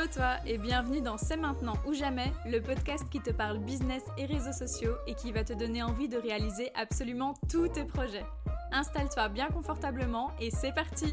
Hello 0.00 0.12
toi 0.14 0.36
et 0.46 0.56
bienvenue 0.56 1.02
dans 1.02 1.18
C'est 1.18 1.36
maintenant 1.36 1.74
ou 1.86 1.92
jamais, 1.92 2.32
le 2.46 2.62
podcast 2.62 3.04
qui 3.10 3.20
te 3.20 3.28
parle 3.28 3.58
business 3.58 4.02
et 4.16 4.24
réseaux 4.24 4.52
sociaux 4.52 4.94
et 5.06 5.14
qui 5.14 5.30
va 5.30 5.44
te 5.44 5.52
donner 5.52 5.82
envie 5.82 6.08
de 6.08 6.16
réaliser 6.16 6.70
absolument 6.74 7.34
tous 7.50 7.68
tes 7.68 7.84
projets. 7.84 8.24
Installe-toi 8.72 9.28
bien 9.28 9.48
confortablement 9.48 10.30
et 10.40 10.50
c'est 10.50 10.72
parti 10.72 11.12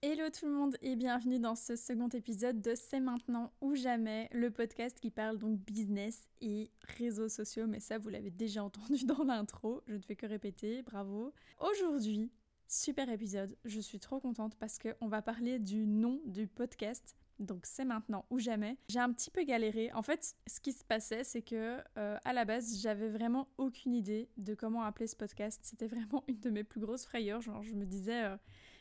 Hello 0.00 0.30
tout 0.30 0.46
le 0.46 0.52
monde 0.52 0.76
et 0.80 0.94
bienvenue 0.94 1.40
dans 1.40 1.56
ce 1.56 1.74
second 1.74 2.08
épisode 2.10 2.62
de 2.62 2.76
C'est 2.76 3.00
maintenant 3.00 3.52
ou 3.60 3.74
jamais, 3.74 4.28
le 4.30 4.52
podcast 4.52 5.00
qui 5.00 5.10
parle 5.10 5.38
donc 5.38 5.58
business 5.58 6.28
et 6.40 6.70
réseaux 6.98 7.28
sociaux, 7.28 7.66
mais 7.66 7.80
ça 7.80 7.98
vous 7.98 8.10
l'avez 8.10 8.30
déjà 8.30 8.62
entendu 8.64 9.04
dans 9.06 9.24
l'intro, 9.24 9.82
je 9.88 9.96
ne 9.96 10.02
fais 10.02 10.14
que 10.14 10.26
répéter, 10.26 10.82
bravo. 10.82 11.32
Aujourd'hui, 11.58 12.30
super 12.68 13.08
épisode, 13.08 13.56
je 13.64 13.80
suis 13.80 14.00
trop 14.00 14.20
contente 14.20 14.56
parce 14.56 14.78
qu'on 14.78 15.08
va 15.08 15.22
parler 15.22 15.58
du 15.58 15.86
nom 15.86 16.20
du 16.26 16.46
podcast. 16.46 17.16
Donc 17.38 17.66
c'est 17.66 17.84
maintenant 17.84 18.24
ou 18.30 18.38
jamais. 18.38 18.78
J'ai 18.88 18.98
un 18.98 19.12
petit 19.12 19.30
peu 19.30 19.44
galéré. 19.44 19.92
En 19.92 20.02
fait, 20.02 20.34
ce 20.46 20.60
qui 20.60 20.72
se 20.72 20.84
passait, 20.84 21.22
c'est 21.22 21.42
que 21.42 21.78
euh, 21.98 22.16
à 22.24 22.32
la 22.32 22.44
base, 22.44 22.80
j'avais 22.80 23.08
vraiment 23.08 23.48
aucune 23.58 23.94
idée 23.94 24.30
de 24.38 24.54
comment 24.54 24.82
appeler 24.84 25.06
ce 25.06 25.16
podcast. 25.16 25.60
C'était 25.62 25.86
vraiment 25.86 26.24
une 26.28 26.40
de 26.40 26.50
mes 26.50 26.64
plus 26.64 26.80
grosses 26.80 27.04
frayeurs. 27.04 27.42
Genre, 27.42 27.62
je 27.62 27.74
me 27.74 27.84
disais, 27.84 28.24
euh, 28.24 28.36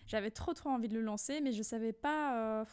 j'avais 0.07 0.31
trop 0.31 0.53
trop 0.53 0.69
envie 0.69 0.87
de 0.87 0.93
le 0.93 1.01
lancer, 1.01 1.41
mais 1.41 1.51
je 1.51 1.63
savais 1.63 1.93
pas. 1.93 2.61
Euh, 2.61 2.65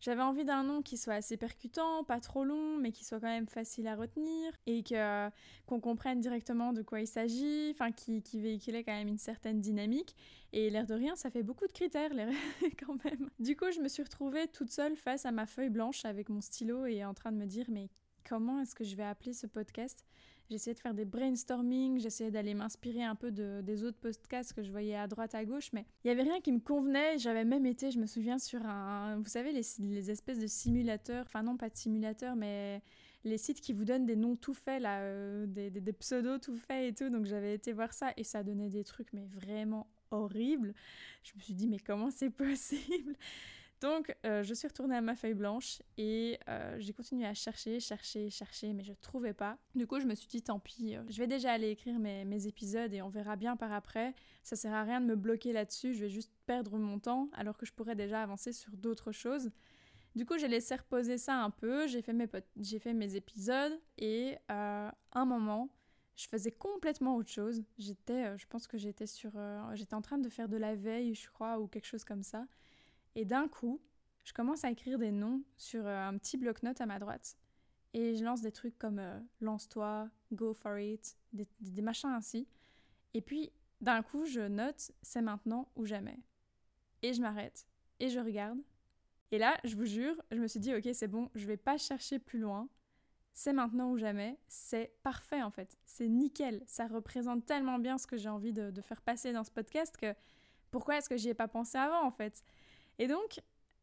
j'avais 0.00 0.22
envie 0.22 0.44
d'un 0.44 0.62
nom 0.62 0.82
qui 0.82 0.96
soit 0.96 1.14
assez 1.14 1.36
percutant, 1.36 2.04
pas 2.04 2.20
trop 2.20 2.44
long, 2.44 2.76
mais 2.78 2.92
qui 2.92 3.04
soit 3.04 3.20
quand 3.20 3.26
même 3.26 3.46
facile 3.46 3.86
à 3.86 3.96
retenir 3.96 4.52
et 4.66 4.82
que 4.82 5.30
qu'on 5.66 5.80
comprenne 5.80 6.20
directement 6.20 6.72
de 6.72 6.82
quoi 6.82 7.00
il 7.00 7.06
s'agit, 7.06 7.70
enfin 7.72 7.90
qui, 7.90 8.22
qui 8.22 8.40
véhiculait 8.40 8.84
quand 8.84 8.92
même 8.92 9.08
une 9.08 9.18
certaine 9.18 9.60
dynamique. 9.60 10.14
Et 10.52 10.70
l'air 10.70 10.86
de 10.86 10.94
rien, 10.94 11.16
ça 11.16 11.30
fait 11.30 11.42
beaucoup 11.42 11.66
de 11.66 11.72
critères 11.72 12.12
quand 12.86 13.02
même. 13.04 13.30
Du 13.38 13.56
coup, 13.56 13.70
je 13.74 13.80
me 13.80 13.88
suis 13.88 14.02
retrouvée 14.02 14.46
toute 14.48 14.70
seule 14.70 14.96
face 14.96 15.26
à 15.26 15.32
ma 15.32 15.46
feuille 15.46 15.70
blanche 15.70 16.04
avec 16.04 16.28
mon 16.28 16.40
stylo 16.40 16.86
et 16.86 17.04
en 17.04 17.14
train 17.14 17.32
de 17.32 17.36
me 17.36 17.46
dire 17.46 17.66
mais 17.68 17.88
comment 18.28 18.60
est-ce 18.60 18.74
que 18.74 18.84
je 18.84 18.96
vais 18.96 19.04
appeler 19.04 19.32
ce 19.32 19.46
podcast? 19.46 20.04
J'essayais 20.50 20.74
de 20.74 20.80
faire 20.80 20.94
des 20.94 21.06
brainstorming, 21.06 21.98
j'essayais 21.98 22.30
d'aller 22.30 22.54
m'inspirer 22.54 23.02
un 23.02 23.14
peu 23.14 23.30
de, 23.30 23.60
des 23.62 23.82
autres 23.82 23.98
podcasts 23.98 24.52
que 24.52 24.62
je 24.62 24.70
voyais 24.70 24.94
à 24.94 25.06
droite, 25.06 25.34
à 25.34 25.44
gauche, 25.44 25.70
mais 25.72 25.86
il 26.04 26.08
n'y 26.08 26.10
avait 26.10 26.22
rien 26.22 26.40
qui 26.40 26.52
me 26.52 26.60
convenait. 26.60 27.18
J'avais 27.18 27.44
même 27.44 27.64
été, 27.64 27.90
je 27.90 27.98
me 27.98 28.06
souviens, 28.06 28.38
sur 28.38 28.64
un. 28.64 29.16
Vous 29.16 29.28
savez, 29.28 29.52
les, 29.52 29.62
les 29.78 30.10
espèces 30.10 30.38
de 30.38 30.46
simulateurs, 30.46 31.24
enfin 31.26 31.42
non, 31.42 31.56
pas 31.56 31.70
de 31.70 31.76
simulateurs, 31.76 32.36
mais 32.36 32.82
les 33.24 33.38
sites 33.38 33.62
qui 33.62 33.72
vous 33.72 33.86
donnent 33.86 34.04
des 34.04 34.16
noms 34.16 34.36
tout 34.36 34.52
faits, 34.52 34.82
là, 34.82 35.00
euh, 35.00 35.46
des, 35.46 35.70
des, 35.70 35.80
des 35.80 35.92
pseudos 35.94 36.38
tout 36.38 36.56
faits 36.56 36.90
et 36.90 36.94
tout. 36.94 37.10
Donc 37.10 37.24
j'avais 37.24 37.54
été 37.54 37.72
voir 37.72 37.94
ça 37.94 38.12
et 38.18 38.24
ça 38.24 38.42
donnait 38.42 38.68
des 38.68 38.84
trucs, 38.84 39.12
mais 39.14 39.24
vraiment 39.24 39.88
horribles. 40.10 40.74
Je 41.22 41.32
me 41.36 41.40
suis 41.40 41.54
dit, 41.54 41.68
mais 41.68 41.78
comment 41.78 42.10
c'est 42.10 42.30
possible? 42.30 43.16
Donc, 43.84 44.16
euh, 44.24 44.42
je 44.42 44.54
suis 44.54 44.66
retournée 44.66 44.96
à 44.96 45.02
ma 45.02 45.14
feuille 45.14 45.34
blanche 45.34 45.82
et 45.98 46.38
euh, 46.48 46.74
j'ai 46.78 46.94
continué 46.94 47.26
à 47.26 47.34
chercher, 47.34 47.80
chercher, 47.80 48.30
chercher, 48.30 48.72
mais 48.72 48.82
je 48.82 48.92
ne 48.92 48.96
trouvais 48.96 49.34
pas. 49.34 49.58
Du 49.74 49.86
coup, 49.86 50.00
je 50.00 50.06
me 50.06 50.14
suis 50.14 50.26
dit, 50.26 50.40
tant 50.40 50.58
pis, 50.58 50.96
euh, 50.96 51.02
je 51.10 51.18
vais 51.18 51.26
déjà 51.26 51.52
aller 51.52 51.68
écrire 51.68 51.98
mes, 51.98 52.46
épisodes 52.46 52.94
et 52.94 53.02
on 53.02 53.10
verra 53.10 53.36
bien 53.36 53.58
par 53.58 53.74
après. 53.74 54.14
Ça 54.42 54.56
sert 54.56 54.72
à 54.72 54.84
rien 54.84 55.02
de 55.02 55.06
me 55.06 55.16
bloquer 55.16 55.52
là-dessus, 55.52 55.92
je 55.92 56.00
vais 56.00 56.08
juste 56.08 56.32
perdre 56.46 56.78
mon 56.78 56.98
temps 56.98 57.28
alors 57.34 57.58
que 57.58 57.66
je 57.66 57.74
pourrais 57.74 57.94
déjà 57.94 58.22
avancer 58.22 58.54
sur 58.54 58.74
d'autres 58.74 59.12
choses. 59.12 59.50
Du 60.16 60.24
coup, 60.24 60.38
j'ai 60.38 60.48
laissé 60.48 60.76
reposer 60.76 61.18
ça 61.18 61.42
un 61.42 61.50
peu, 61.50 61.86
j'ai 61.86 62.00
fait, 62.00 62.14
mes 62.14 62.26
fait 62.26 62.94
mes 62.94 63.16
épisodes 63.16 63.78
et 63.98 64.38
à 64.48 64.94
un 65.12 65.24
moment, 65.26 65.68
je 66.16 66.26
faisais 66.26 66.52
complètement 66.52 67.16
autre 67.16 67.30
chose. 67.30 67.62
J'étais, 67.76 68.38
je 68.38 68.46
pense 68.46 68.66
que 68.66 68.78
j'étais 68.78 69.06
sur, 69.06 69.32
j'étais 69.74 69.94
en 69.94 70.00
train 70.00 70.16
de 70.16 70.30
faire 70.30 70.48
de 70.48 70.56
la 70.56 70.74
veille, 70.74 71.14
je 71.14 71.28
crois, 71.28 71.58
ou 71.58 71.66
quelque 71.66 71.86
chose 71.86 72.04
comme 72.04 72.22
ça. 72.22 72.46
Et 73.14 73.24
d'un 73.24 73.48
coup, 73.48 73.80
je 74.24 74.32
commence 74.32 74.64
à 74.64 74.70
écrire 74.70 74.98
des 74.98 75.12
noms 75.12 75.42
sur 75.56 75.86
euh, 75.86 76.08
un 76.08 76.16
petit 76.18 76.36
bloc-notes 76.36 76.80
à 76.80 76.86
ma 76.86 76.98
droite. 76.98 77.36
Et 77.92 78.16
je 78.16 78.24
lance 78.24 78.40
des 78.40 78.50
trucs 78.50 78.78
comme 78.78 78.98
euh, 78.98 79.18
lance-toi, 79.40 80.08
go 80.32 80.52
for 80.54 80.78
it, 80.78 81.16
des, 81.32 81.82
machins 81.82 82.10
ainsi. 82.10 82.48
Et 83.12 83.20
puis, 83.20 83.52
d'un 83.80 84.02
coup, 84.02 84.24
je 84.24 84.40
note 84.40 84.90
c'est 85.02 85.22
maintenant 85.22 85.68
ou 85.76 85.86
jamais. 85.86 86.18
Et 87.02 87.12
je 87.12 87.20
m'arrête. 87.20 87.66
Et 88.00 88.08
je 88.08 88.18
regarde. 88.18 88.58
Et 89.30 89.38
là, 89.38 89.58
je 89.64 89.76
vous 89.76 89.84
jure, 89.84 90.16
je 90.30 90.38
me 90.38 90.46
suis 90.46 90.60
dit, 90.60 90.74
ok, 90.74 90.88
c'est 90.92 91.08
bon, 91.08 91.30
je 91.34 91.46
vais 91.46 91.56
pas 91.56 91.76
chercher 91.76 92.18
plus 92.18 92.38
loin. 92.38 92.68
C'est 93.32 93.52
maintenant 93.52 93.90
ou 93.90 93.98
jamais. 93.98 94.38
C'est 94.48 94.92
parfait 95.02 95.42
en 95.42 95.50
fait. 95.50 95.76
C'est 95.84 96.08
nickel. 96.08 96.62
Ça 96.66 96.86
représente 96.86 97.46
tellement 97.46 97.78
bien 97.78 97.98
ce 97.98 98.06
que 98.06 98.16
j'ai 98.16 98.28
envie 98.28 98.52
de, 98.52 98.70
de 98.70 98.80
faire 98.80 99.02
passer 99.02 99.32
dans 99.32 99.44
ce 99.44 99.50
podcast 99.50 99.96
que 99.96 100.14
pourquoi 100.70 100.96
est-ce 100.98 101.08
que 101.08 101.16
j'y 101.16 101.28
ai 101.28 101.34
pas 101.34 101.48
pensé 101.48 101.78
avant 101.78 102.04
en 102.04 102.10
fait? 102.10 102.44
Et 102.98 103.06
donc, 103.08 103.40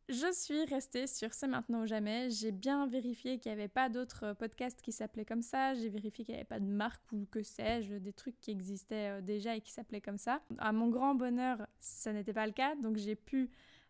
je 0.09 0.31
suis 0.33 0.65
restée 0.65 1.07
sur 1.07 1.33
C'est 1.33 1.47
maintenant 1.47 1.83
ou 1.83 1.85
jamais. 1.85 2.29
J'ai 2.29 2.51
bien 2.51 2.85
vérifié 2.85 3.39
qu'il 3.39 3.49
n'y 3.51 3.57
avait 3.57 3.69
pas 3.69 3.87
d'autres 3.87 4.33
podcasts 4.33 4.81
qui 4.81 4.91
s'appelaient 4.91 5.25
comme 5.25 5.41
ça. 5.41 5.73
J'ai 5.73 5.87
vérifié 5.87 6.25
qu'il 6.25 6.33
n'y 6.33 6.39
avait 6.39 6.47
pas 6.47 6.59
de 6.59 6.65
marque 6.65 7.11
ou 7.13 7.25
que 7.31 7.43
sais-je, 7.43 7.95
des 7.95 8.11
trucs 8.11 8.39
qui 8.41 8.51
existaient 8.51 9.19
euh, 9.19 9.21
déjà 9.21 9.55
et 9.55 9.61
qui 9.61 9.71
s'appelaient 9.71 10.01
comme 10.01 10.17
ça. 10.17 10.41
À 10.57 10.73
mon 10.73 10.89
grand 10.89 11.15
bonheur, 11.15 11.65
ça 11.79 12.11
n'était 12.11 12.33
pas 12.33 12.45
le 12.45 12.51
cas, 12.51 12.75
donc 12.75 12.97
j'ai 12.97 13.15
pu 13.15 13.49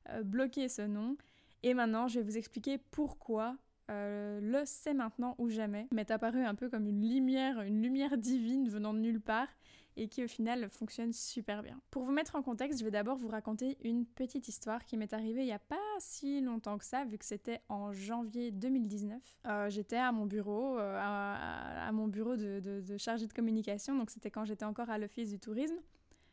euh, 0.10 0.22
bloquer 0.22 0.70
ce 0.70 0.84
nom. 0.84 1.18
Et 1.64 1.74
maintenant, 1.74 2.08
je 2.08 2.20
vais 2.20 2.26
vous 2.26 2.38
expliquer 2.38 2.78
pourquoi 2.78 3.58
euh, 3.90 4.40
le 4.42 4.62
c'est 4.66 4.94
maintenant 4.94 5.36
ou 5.38 5.50
jamais 5.50 5.88
m'est 5.92 6.12
apparu 6.12 6.46
un 6.46 6.56
peu 6.56 6.70
comme 6.70 6.88
une 6.88 7.10
lumière, 7.10 7.62
une 7.62 7.82
lumière 7.82 8.18
divine 8.18 8.70
venant 8.70 8.94
de 8.94 9.00
nulle 9.00 9.22
part 9.22 9.50
et 9.98 10.08
qui 10.08 10.24
au 10.24 10.28
final 10.28 10.70
fonctionne 10.70 11.14
super 11.14 11.64
bien. 11.64 11.80
Pour 11.90 12.04
vous 12.04 12.12
mettre 12.12 12.36
en 12.36 12.42
contexte, 12.42 12.80
je 12.80 12.86
vais 12.86 12.92
d'abord 12.92 13.18
vous 13.18 13.28
raconter 13.28 13.78
une 13.84 14.06
petite 14.06 14.48
histoire 14.48 14.86
qui 14.86 14.98
m'est 14.98 15.14
arrivée 15.14 15.42
il 15.42 15.46
n'y 15.46 15.52
a 15.52 15.60
pas 15.60 15.78
si 16.00 16.42
longtemps 16.42 16.78
que 16.78 16.86
ça, 16.86 17.06
vu 17.06 17.18
que 17.18 17.26
c'était 17.26 17.62
en 17.70 17.92
janvier 17.92 18.52
2019. 18.52 19.22
Euh, 19.48 19.70
j'étais 19.70 19.98
à 19.98 20.12
mon 20.12 20.26
bureau, 20.26 20.78
euh, 20.78 21.00
à, 21.00 21.92
mon 21.92 22.08
bureau 22.08 22.36
de, 22.36 22.60
de, 22.60 22.98
chargé 22.98 23.28
de 23.28 23.34
communication, 23.34 23.96
donc 23.98 24.10
c'était 24.10 24.32
quand 24.32 24.46
j'étais 24.46 24.66
encore 24.66 24.90
à 24.90 24.98
l'office 24.98 25.30
du 25.30 25.40
tourisme. 25.40 25.76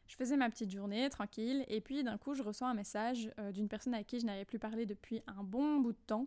Je 0.06 0.16
faisais 0.16 0.36
ma 0.36 0.48
petite 0.48 0.70
journée 0.70 1.08
tranquille 1.10 1.64
et 1.68 1.80
puis 1.82 2.02
d'un 2.02 2.16
coup 2.16 2.34
je 2.34 2.42
reçois 2.42 2.68
un 2.68 2.74
message 2.74 3.30
euh, 3.38 3.52
d'une 3.52 3.68
personne 3.68 3.92
avec 3.92 4.06
qui 4.06 4.20
je 4.20 4.26
n'avais 4.26 4.46
plus 4.46 4.58
parlé 4.58 4.86
depuis 4.86 5.22
un 5.26 5.42
bon 5.42 5.80
bout 5.80 5.92
de 5.92 5.98
temps, 6.06 6.26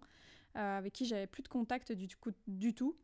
avec 0.53 0.91
qui 0.91 1.05
j'avais 1.05 1.27
plus 1.27 1.43
de 1.43 1.47
contact 1.47 1.93
du 1.93 2.73
tout. 2.73 2.95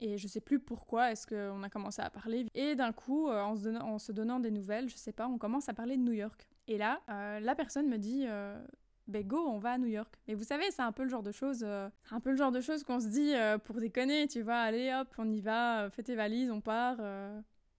Et 0.00 0.18
je 0.18 0.26
sais 0.26 0.40
plus 0.40 0.58
pourquoi 0.58 1.12
est-ce 1.12 1.26
qu'on 1.26 1.62
a 1.62 1.68
commencé 1.68 2.02
à 2.02 2.10
parler. 2.10 2.46
Et 2.54 2.74
d'un 2.74 2.92
coup, 2.92 3.28
euh, 3.28 3.40
en, 3.40 3.98
se 3.98 4.12
donnant, 4.12 4.40
des 4.40 4.50
nouvelles, 4.50 4.88
je 4.88 4.96
sais 4.96 5.12
pas, 5.12 5.28
on 5.28 5.38
commence 5.38 5.68
à 5.68 5.74
parler 5.74 5.96
de 5.96 6.02
New 6.02 6.12
York. 6.12 6.48
Et 6.66 6.78
là, 6.78 7.00
euh, 7.08 7.40
la 7.40 7.54
personne 7.54 7.88
me 7.88 7.96
dit, 7.96 8.24
euh, 8.26 8.60
ben 9.06 9.26
go, 9.26 9.38
on 9.38 9.58
va 9.58 9.72
à 9.72 9.78
New 9.78 9.86
York. 9.86 10.14
Mais 10.26 10.34
vous 10.34 10.44
savez, 10.44 10.70
c'est 10.70 10.82
un 10.82 10.92
peu 10.92 11.04
le 11.04 11.08
genre 11.08 11.22
de 11.22 11.32
choses, 11.32 11.64
un 11.64 12.20
peu 12.20 12.30
le 12.30 12.36
genre 12.36 12.52
de 12.52 12.60
choses 12.60 12.82
qu'on 12.82 13.00
se 13.00 13.06
dit 13.06 13.34
pour 13.64 13.76
déconner, 13.80 14.26
tu 14.26 14.42
vois, 14.42 14.56
allez 14.56 14.92
hop, 14.92 15.08
on 15.18 15.30
y 15.30 15.40
va, 15.40 15.90
fais 15.90 16.02
tes 16.02 16.14
valises, 16.14 16.50
on 16.50 16.60
part. 16.60 16.96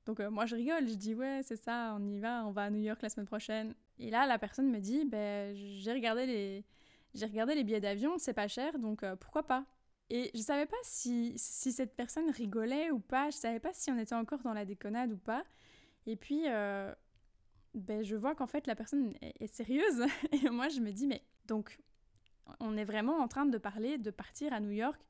Donc 0.05 0.19
moi 0.19 0.45
je 0.45 0.55
rigole, 0.55 0.87
je 0.87 0.93
dis 0.93 1.15
ouais, 1.15 1.41
c'est 1.43 1.55
ça, 1.55 1.97
on 1.99 2.05
y 2.05 2.19
va, 2.19 2.45
on 2.45 2.51
va 2.51 2.65
à 2.65 2.69
New 2.69 2.81
York 2.81 3.01
la 3.01 3.09
semaine 3.09 3.25
prochaine. 3.25 3.73
Et 3.97 4.11
là, 4.11 4.27
la 4.27 4.37
personne 4.37 4.69
me 4.69 4.77
dit, 4.77 5.03
ben 5.05 5.55
j'ai 5.55 5.93
regardé 5.93 6.27
les, 6.27 6.63
j'ai 7.15 7.25
regardé 7.25 7.55
les 7.55 7.63
billets 7.63 7.81
d'avion, 7.81 8.19
c'est 8.19 8.33
pas 8.33 8.47
cher, 8.47 8.77
donc 8.77 9.03
pourquoi 9.19 9.41
pas. 9.41 9.65
Et 10.09 10.31
je 10.35 10.39
savais 10.39 10.65
pas 10.65 10.77
si, 10.83 11.33
si, 11.35 11.71
cette 11.71 11.95
personne 11.95 12.29
rigolait 12.29 12.91
ou 12.91 12.99
pas, 12.99 13.31
je 13.31 13.37
savais 13.37 13.59
pas 13.59 13.73
si 13.73 13.89
on 13.91 13.97
était 13.97 14.15
encore 14.15 14.41
dans 14.43 14.53
la 14.53 14.65
déconnade 14.65 15.11
ou 15.11 15.17
pas. 15.17 15.43
Et 16.05 16.15
puis, 16.15 16.43
euh, 16.47 16.93
ben, 17.73 18.03
je 18.03 18.15
vois 18.15 18.35
qu'en 18.35 18.47
fait 18.47 18.67
la 18.67 18.75
personne 18.75 19.13
est, 19.21 19.47
sérieuse. 19.47 20.05
Et 20.31 20.49
moi, 20.49 20.69
je 20.69 20.79
me 20.79 20.91
dis, 20.91 21.07
mais 21.07 21.23
donc, 21.47 21.79
on 22.59 22.77
est 22.77 22.85
vraiment 22.85 23.17
en 23.17 23.27
train 23.27 23.45
de 23.45 23.57
parler 23.57 23.97
de 23.97 24.11
partir 24.11 24.53
à 24.53 24.59
New 24.59 24.71
York, 24.71 25.01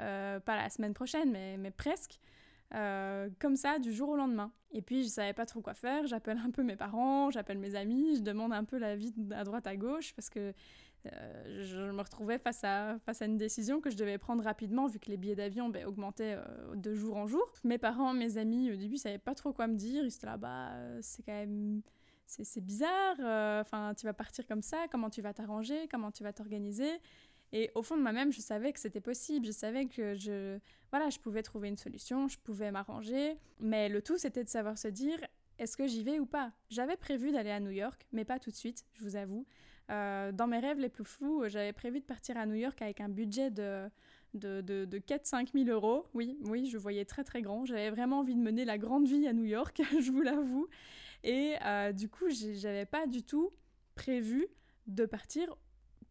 euh, 0.00 0.40
pas 0.40 0.56
la 0.56 0.70
semaine 0.70 0.94
prochaine, 0.94 1.30
mais, 1.30 1.58
mais 1.58 1.70
presque. 1.70 2.18
Euh, 2.74 3.30
comme 3.38 3.56
ça 3.56 3.78
du 3.78 3.94
jour 3.94 4.10
au 4.10 4.16
lendemain. 4.16 4.52
Et 4.72 4.82
puis 4.82 5.02
je 5.02 5.08
savais 5.08 5.32
pas 5.32 5.46
trop 5.46 5.62
quoi 5.62 5.72
faire, 5.72 6.06
j'appelle 6.06 6.36
un 6.36 6.50
peu 6.50 6.62
mes 6.62 6.76
parents, 6.76 7.30
j'appelle 7.30 7.56
mes 7.56 7.74
amis, 7.74 8.16
je 8.16 8.20
demande 8.20 8.52
un 8.52 8.64
peu 8.64 8.76
la 8.76 8.94
vie 8.94 9.14
à 9.30 9.44
droite 9.44 9.66
à 9.66 9.74
gauche 9.74 10.12
parce 10.14 10.28
que 10.28 10.52
euh, 11.06 11.64
je 11.64 11.90
me 11.90 12.02
retrouvais 12.02 12.38
face 12.38 12.64
à, 12.64 12.98
face 13.04 13.22
à 13.22 13.26
une 13.26 13.36
décision 13.36 13.80
que 13.80 13.90
je 13.90 13.96
devais 13.96 14.18
prendre 14.18 14.42
rapidement 14.42 14.86
vu 14.86 14.98
que 14.98 15.10
les 15.10 15.16
billets 15.16 15.36
d'avion 15.36 15.68
ben, 15.68 15.86
augmentaient 15.86 16.36
euh, 16.36 16.74
de 16.74 16.94
jour 16.94 17.16
en 17.16 17.26
jour. 17.26 17.46
Mes 17.64 17.78
parents, 17.78 18.12
mes 18.14 18.36
amis, 18.38 18.72
au 18.72 18.76
début, 18.76 18.96
ils 18.96 18.98
savaient 18.98 19.18
pas 19.18 19.34
trop 19.34 19.52
quoi 19.52 19.66
me 19.66 19.76
dire. 19.76 20.04
Ils 20.04 20.14
étaient 20.14 20.26
là, 20.26 20.36
bah, 20.36 20.72
c'est 21.00 21.22
quand 21.22 21.32
même. 21.32 21.82
C'est 22.26 22.60
bizarre. 22.60 23.16
Euh, 23.20 23.62
enfin, 23.62 23.94
tu 23.96 24.04
vas 24.04 24.12
partir 24.12 24.46
comme 24.46 24.60
ça. 24.60 24.84
Comment 24.90 25.08
tu 25.08 25.22
vas 25.22 25.32
t'arranger 25.32 25.88
Comment 25.90 26.10
tu 26.10 26.22
vas 26.22 26.32
t'organiser? 26.34 27.00
Et 27.52 27.70
au 27.74 27.82
fond 27.82 27.96
de 27.96 28.02
moi-même, 28.02 28.32
je 28.32 28.42
savais 28.42 28.70
que 28.74 28.80
c'était 28.80 29.00
possible. 29.00 29.46
Je 29.46 29.52
savais 29.52 29.86
que 29.86 30.14
je, 30.14 30.58
voilà, 30.90 31.08
je 31.08 31.18
pouvais 31.18 31.42
trouver 31.42 31.68
une 31.68 31.78
solution. 31.78 32.28
Je 32.28 32.36
pouvais 32.38 32.70
m'arranger. 32.70 33.38
Mais 33.60 33.88
le 33.88 34.02
tout, 34.02 34.18
c'était 34.18 34.44
de 34.44 34.48
savoir 34.50 34.76
se 34.76 34.88
dire 34.88 35.18
est-ce 35.58 35.76
que 35.76 35.86
j'y 35.86 36.04
vais 36.04 36.20
ou 36.20 36.26
pas? 36.26 36.52
J'avais 36.68 36.96
prévu 36.96 37.32
d'aller 37.32 37.50
à 37.50 37.60
New 37.60 37.70
York, 37.70 38.06
mais 38.12 38.24
pas 38.24 38.38
tout 38.38 38.50
de 38.50 38.54
suite, 38.54 38.84
je 38.92 39.02
vous 39.02 39.16
avoue. 39.16 39.44
Euh, 39.90 40.32
dans 40.32 40.46
mes 40.46 40.58
rêves 40.58 40.78
les 40.78 40.88
plus 40.88 41.04
flous, 41.04 41.48
j'avais 41.48 41.72
prévu 41.72 42.00
de 42.00 42.04
partir 42.04 42.36
à 42.36 42.46
New 42.46 42.54
York 42.54 42.80
avec 42.82 43.00
un 43.00 43.08
budget 43.08 43.50
de, 43.50 43.88
de, 44.34 44.60
de, 44.60 44.84
de 44.84 44.98
4-5 44.98 45.52
000 45.52 45.68
euros. 45.68 46.06
Oui, 46.14 46.38
oui, 46.44 46.68
je 46.70 46.76
voyais 46.78 47.04
très 47.04 47.24
très 47.24 47.42
grand. 47.42 47.64
J'avais 47.64 47.90
vraiment 47.90 48.20
envie 48.20 48.34
de 48.34 48.40
mener 48.40 48.64
la 48.64 48.78
grande 48.78 49.06
vie 49.06 49.26
à 49.26 49.32
New 49.32 49.44
York, 49.44 49.80
je 50.00 50.10
vous 50.10 50.20
l'avoue. 50.20 50.68
Et 51.24 51.54
euh, 51.64 51.92
du 51.92 52.08
coup, 52.08 52.26
j'avais 52.28 52.86
pas 52.86 53.06
du 53.06 53.22
tout 53.22 53.50
prévu 53.94 54.46
de 54.86 55.06
partir 55.06 55.56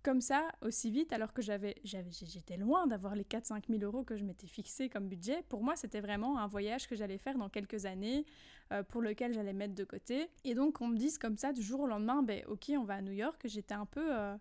comme 0.07 0.21
ça 0.21 0.48
aussi 0.62 0.89
vite 0.89 1.12
alors 1.12 1.33
que 1.33 1.42
j'avais, 1.42 1.75
j'étais 1.83 2.56
loin 2.56 2.88
d'avoir 2.88 3.13
les 3.13 3.25
4-5 3.25 3.63
000 3.68 3.83
euros 3.83 4.06
que 4.06 4.15
je 4.15 4.24
m'étais 4.24 4.48
fixé 4.48 4.88
comme 4.88 5.09
budget. 5.09 5.44
Pour 5.50 5.62
moi, 5.62 5.75
c'était 5.75 6.00
vraiment 6.00 6.39
un 6.39 6.48
voyage 6.48 6.88
que 6.88 6.95
j'allais 6.95 7.18
faire 7.18 7.38
dans 7.38 7.50
quelques 7.50 7.86
années, 7.86 8.25
euh, 8.71 8.83
pour 8.83 9.01
lequel 9.01 9.33
j'allais 9.33 9.51
mettre 9.51 9.75
de 9.75 9.83
côté. 9.83 10.30
Et 10.45 10.56
donc, 10.56 10.80
on 10.80 10.88
me 10.88 10.95
dise 10.95 11.18
comme 11.18 11.36
ça 11.36 11.51
du 11.51 11.62
jour 11.62 11.81
au 11.81 11.88
lendemain, 11.88 12.24
ben 12.24 12.42
ok, 12.48 12.71
on 12.77 12.86
va 12.86 12.94
à 12.94 13.01
New 13.01 13.12
York, 13.12 13.42
j'étais 13.44 13.74
un 13.74 13.86
peu... 13.86 14.15
Euh, 14.18 14.38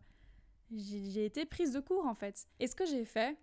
j'ai 0.71 1.25
été 1.25 1.45
prise 1.45 1.73
de 1.73 1.81
court 1.81 2.07
en 2.07 2.15
fait. 2.15 2.47
Et 2.61 2.69
ce 2.69 2.77
que 2.77 2.87
j'ai 2.87 3.05
fait, 3.05 3.37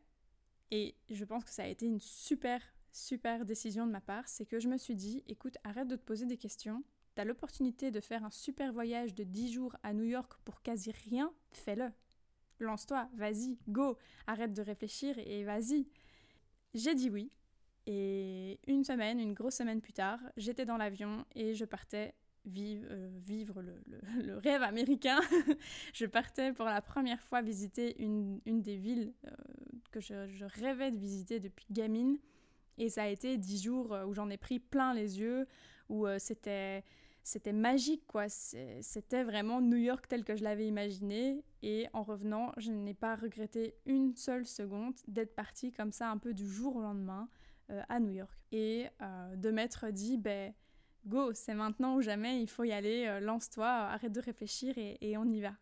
et 0.72 0.96
je 1.10 1.26
pense 1.26 1.44
que 1.44 1.52
ça 1.52 1.64
a 1.64 1.68
été 1.68 1.86
une 1.86 2.00
super, 2.00 2.62
super 2.94 3.44
décision 3.44 3.86
de 3.86 3.92
ma 3.92 4.00
part, 4.00 4.30
c'est 4.30 4.46
que 4.46 4.62
je 4.62 4.70
me 4.70 4.78
suis 4.78 4.96
dit, 4.96 5.26
écoute, 5.28 5.58
arrête 5.66 5.90
de 5.90 5.98
te 5.98 6.06
poser 6.06 6.26
des 6.26 6.38
questions. 6.38 6.86
T'as 7.16 7.26
l'opportunité 7.26 7.92
de 7.92 8.00
faire 8.00 8.24
un 8.24 8.32
super 8.32 8.72
voyage 8.72 9.14
de 9.14 9.26
10 9.26 9.52
jours 9.52 9.76
à 9.84 9.92
New 9.92 10.06
York 10.06 10.40
pour 10.46 10.62
quasi 10.62 10.92
rien, 10.92 11.30
fais-le 11.52 11.92
lance-toi, 12.64 13.08
vas-y, 13.16 13.58
go, 13.68 13.98
arrête 14.28 14.54
de 14.54 14.62
réfléchir 14.62 15.18
et 15.20 15.44
vas-y. 15.44 15.88
J'ai 16.74 16.96
dit 16.96 17.10
oui. 17.10 17.32
Et 17.86 18.60
une 18.68 18.84
semaine, 18.84 19.20
une 19.20 19.34
grosse 19.34 19.56
semaine 19.56 19.82
plus 19.82 19.94
tard, 19.94 20.20
j'étais 20.38 20.66
dans 20.66 20.78
l'avion 20.78 21.26
et 21.36 21.54
je 21.54 21.66
partais 21.66 22.14
vivre, 22.46 22.88
euh, 22.92 23.10
vivre 23.26 23.62
le, 23.62 24.38
rêve 24.44 24.64
américain. 24.64 25.20
je 25.94 26.06
partais 26.06 26.54
pour 26.54 26.66
la 26.66 26.82
première 26.82 27.22
fois 27.22 27.42
visiter 27.42 28.02
une, 28.02 28.40
des 28.46 28.78
villes 28.78 29.14
euh, 29.28 29.32
que 29.92 30.00
je, 30.00 30.46
rêvais 30.62 30.92
de 30.92 30.98
visiter 30.98 31.40
depuis 31.40 31.66
gamine. 31.72 32.18
Et 32.78 32.90
ça 32.90 33.04
a 33.04 33.08
été 33.08 33.38
dix 33.38 33.62
jours 33.62 33.94
euh, 33.94 34.06
où 34.06 34.14
j'en 34.14 34.30
ai 34.30 34.38
pris 34.38 34.60
plein 34.60 34.94
les 34.94 35.20
yeux, 35.20 35.48
où 35.90 36.08
c'était 36.18 36.84
c'était 37.24 37.54
magique, 37.54 38.06
quoi. 38.06 38.28
C'était 38.28 39.24
vraiment 39.24 39.62
New 39.62 39.78
York 39.78 40.08
tel 40.10 40.26
que 40.26 40.36
je 40.36 40.44
l'avais 40.44 40.68
imaginé. 40.68 41.44
Et 41.62 41.88
en 41.94 42.04
revenant, 42.04 42.52
je 42.58 42.70
n'ai 42.72 42.94
pas 42.94 43.16
regretté 43.16 43.76
une 43.86 44.14
seule 44.16 44.46
seconde 44.46 44.96
d'être 45.08 45.34
partie 45.34 45.72
comme 45.72 45.94
ça, 45.94 46.10
un 46.10 46.18
peu 46.18 46.34
du 46.34 46.46
jour 46.46 46.76
au 46.76 46.82
lendemain, 46.82 47.30
euh, 47.70 47.82
à 47.88 48.02
New 48.02 48.12
York. 48.12 48.38
Et 48.52 48.88
euh, 49.02 49.36
de 49.38 49.52
m'être 49.52 49.90
dit, 49.90 50.18
ben, 50.18 50.54
go, 51.06 51.34
c'est 51.34 51.54
maintenant 51.54 51.96
ou 51.96 52.02
jamais, 52.02 52.42
il 52.42 52.50
faut 52.50 52.66
y 52.66 52.74
aller, 52.74 53.06
euh, 53.08 53.22
lance-toi, 53.22 53.68
arrête 53.68 54.12
de 54.12 54.20
réfléchir 54.22 54.78
et, 54.78 54.98
et, 55.00 55.18
on 55.18 55.24
y 55.24 55.40
va. 55.40 55.54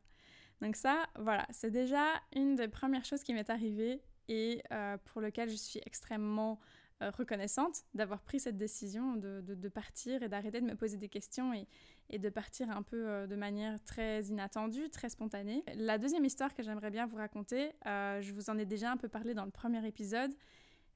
Donc 0.62 0.75
ça, 0.75 1.06
voilà, 1.19 1.46
c'est 1.52 1.69
déjà 1.69 2.08
une 2.36 2.56
des 2.56 2.68
premières 2.68 3.06
choses 3.06 3.22
qui 3.22 3.36
m'est 3.36 3.50
arrivée 3.50 4.02
et 4.28 4.63
pour 5.06 5.19
lequel 5.19 5.50
je 5.50 5.56
suis 5.56 5.81
extrêmement 5.86 6.60
reconnaissante 7.09 7.83
d'avoir 7.94 8.21
pris 8.21 8.39
cette 8.39 8.57
décision 8.57 9.15
de, 9.15 9.42
de, 9.42 9.69
partir 9.69 10.21
et 10.24 10.30
d'arrêter 10.30 10.62
de 10.62 10.65
me 10.65 10.75
poser 10.75 10.98
des 10.98 11.09
questions 11.09 11.53
et, 11.53 11.68
et 12.09 12.19
de 12.19 12.30
partir 12.30 12.69
un 12.69 12.83
peu 12.83 13.07
euh, 13.07 13.27
de 13.27 13.36
manière 13.36 13.81
très 13.83 14.24
inattendue, 14.25 14.89
très 14.89 15.09
spontanée. 15.09 15.63
La 15.75 15.98
deuxième 15.98 16.25
histoire 16.25 16.53
que 16.53 16.63
j'aimerais 16.63 16.92
bien 16.92 17.06
vous 17.06 17.18
raconter, 17.18 17.71
euh, 17.86 18.21
je 18.21 18.33
vous 18.33 18.50
en 18.50 18.57
ai 18.57 18.65
déjà 18.65 18.92
un 18.92 18.98
peu 18.98 19.07
parlé 19.07 19.33
dans 19.33 19.45
le 19.45 19.51
premier 19.51 19.86
épisode, 19.88 20.31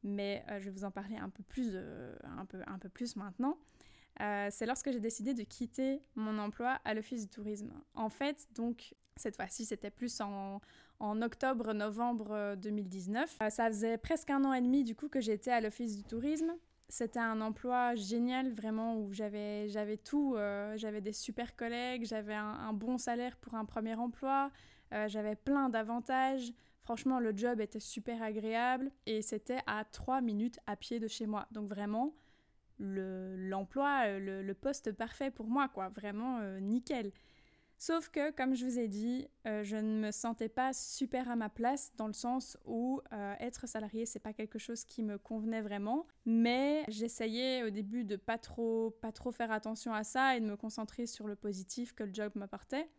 mais 0.04 0.46
je 0.60 0.66
vais 0.66 0.72
vous 0.72 0.84
en 0.84 0.92
parler 0.92 1.18
un 1.18 1.30
peu 1.30 1.42
plus, 1.42 1.76
un 1.76 2.46
peu, 2.46 2.62
un 2.68 2.78
peu 2.78 2.90
plus 2.90 3.16
maintenant. 3.16 3.58
c'est 4.20 4.68
lorsque 4.68 4.92
j'ai 4.92 5.00
décidé 5.00 5.34
de 5.34 5.42
quitter 5.42 6.00
mon 6.14 6.38
emploi 6.38 6.80
à 6.86 6.94
l'Office 6.94 7.24
du 7.24 7.28
tourisme. 7.28 7.72
En 7.96 8.10
fait, 8.10 8.48
donc, 8.54 8.94
cette 9.16 9.36
fois-ci, 9.36 9.66
c'était 9.66 9.90
plus 9.90 10.22
en, 10.22 10.62
en 11.00 11.22
octobre-novembre 11.22 12.56
2019. 12.58 13.38
Euh, 13.42 13.50
ça 13.50 13.68
faisait 13.68 13.98
presque 13.98 14.30
un 14.30 14.44
an 14.46 14.54
et 14.54 14.62
demi 14.62 14.84
du 14.84 14.96
coup 14.96 15.10
que 15.10 15.20
j'étais 15.22 15.52
à 15.52 15.62
l'Office 15.62 15.96
du 15.96 16.04
tourisme. 16.04 16.54
C'était 16.88 17.20
un 17.20 17.42
emploi 17.42 17.96
génial, 17.96 18.54
vraiment, 18.54 19.00
où 19.00 19.12
j'avais, 19.12 19.68
j'avais 19.70 19.98
tout. 19.98 20.36
Euh, 20.36 20.78
j'avais 20.78 21.02
des 21.02 21.14
super 21.14 21.56
collègues, 21.56 22.06
j'avais 22.06 22.36
un, 22.36 22.74
bon 22.74 22.98
salaire 23.00 23.38
pour 23.38 23.56
un 23.56 23.66
premier 23.66 23.96
emploi, 23.96 24.52
euh, 24.94 25.08
j'avais 25.08 25.36
plein 25.36 25.70
d'avantages. 25.70 26.54
Franchement, 26.84 27.20
le 27.20 27.36
job 27.36 27.60
était 27.60 27.80
super 27.80 28.22
agréable 28.22 28.92
et 29.08 29.24
c'était 29.24 29.62
à 29.66 29.84
trois 29.84 30.22
minutes 30.22 30.60
à 30.68 30.76
pied 30.76 31.00
de 31.00 31.08
chez 31.08 31.26
moi. 31.26 31.48
Donc 31.52 31.68
vraiment, 31.68 32.14
le, 32.78 33.36
l'emploi, 33.36 34.20
le, 34.20 34.44
le, 34.44 34.54
poste 34.54 34.92
parfait 34.92 35.32
pour 35.32 35.48
moi, 35.48 35.68
quoi. 35.68 35.90
Vraiment 35.90 36.40
nickel. 36.60 37.12
Sauf 37.78 38.10
que, 38.10 38.32
comme 38.32 38.56
je 38.56 38.66
vous 38.66 38.80
ai 38.80 38.88
dit, 38.88 39.28
euh, 39.46 39.64
je 39.64 39.76
ne 39.76 40.00
me 40.00 40.12
sentais 40.12 40.48
pas 40.48 40.72
super 40.72 41.30
à 41.30 41.36
ma 41.36 41.50
place 41.50 41.92
dans 41.98 42.08
le 42.08 42.14
sens 42.14 42.58
où 42.66 43.02
euh, 43.12 43.36
être 43.40 43.68
salarié, 43.68 44.06
c'est 44.06 44.20
pas 44.20 44.32
quelque 44.32 44.60
chose 44.60 44.86
qui 44.86 45.04
me 45.04 45.18
convenait 45.18 45.62
vraiment. 45.62 46.08
Mais 46.26 46.86
j'essayais 46.88 47.64
au 47.64 47.70
début 47.70 48.06
de 48.06 48.16
pas 48.16 48.38
trop, 48.38 48.92
pas 49.02 49.12
trop 49.12 49.32
faire 49.32 49.52
attention 49.52 49.94
à 49.94 50.04
ça 50.04 50.38
et 50.38 50.40
de 50.40 50.46
me 50.46 50.56
concentrer 50.56 51.06
sur 51.06 51.28
le 51.28 51.36
positif 51.36 51.94
que 51.94 52.04
le 52.04 52.14
job 52.14 52.32
m'apportait. 52.36 52.90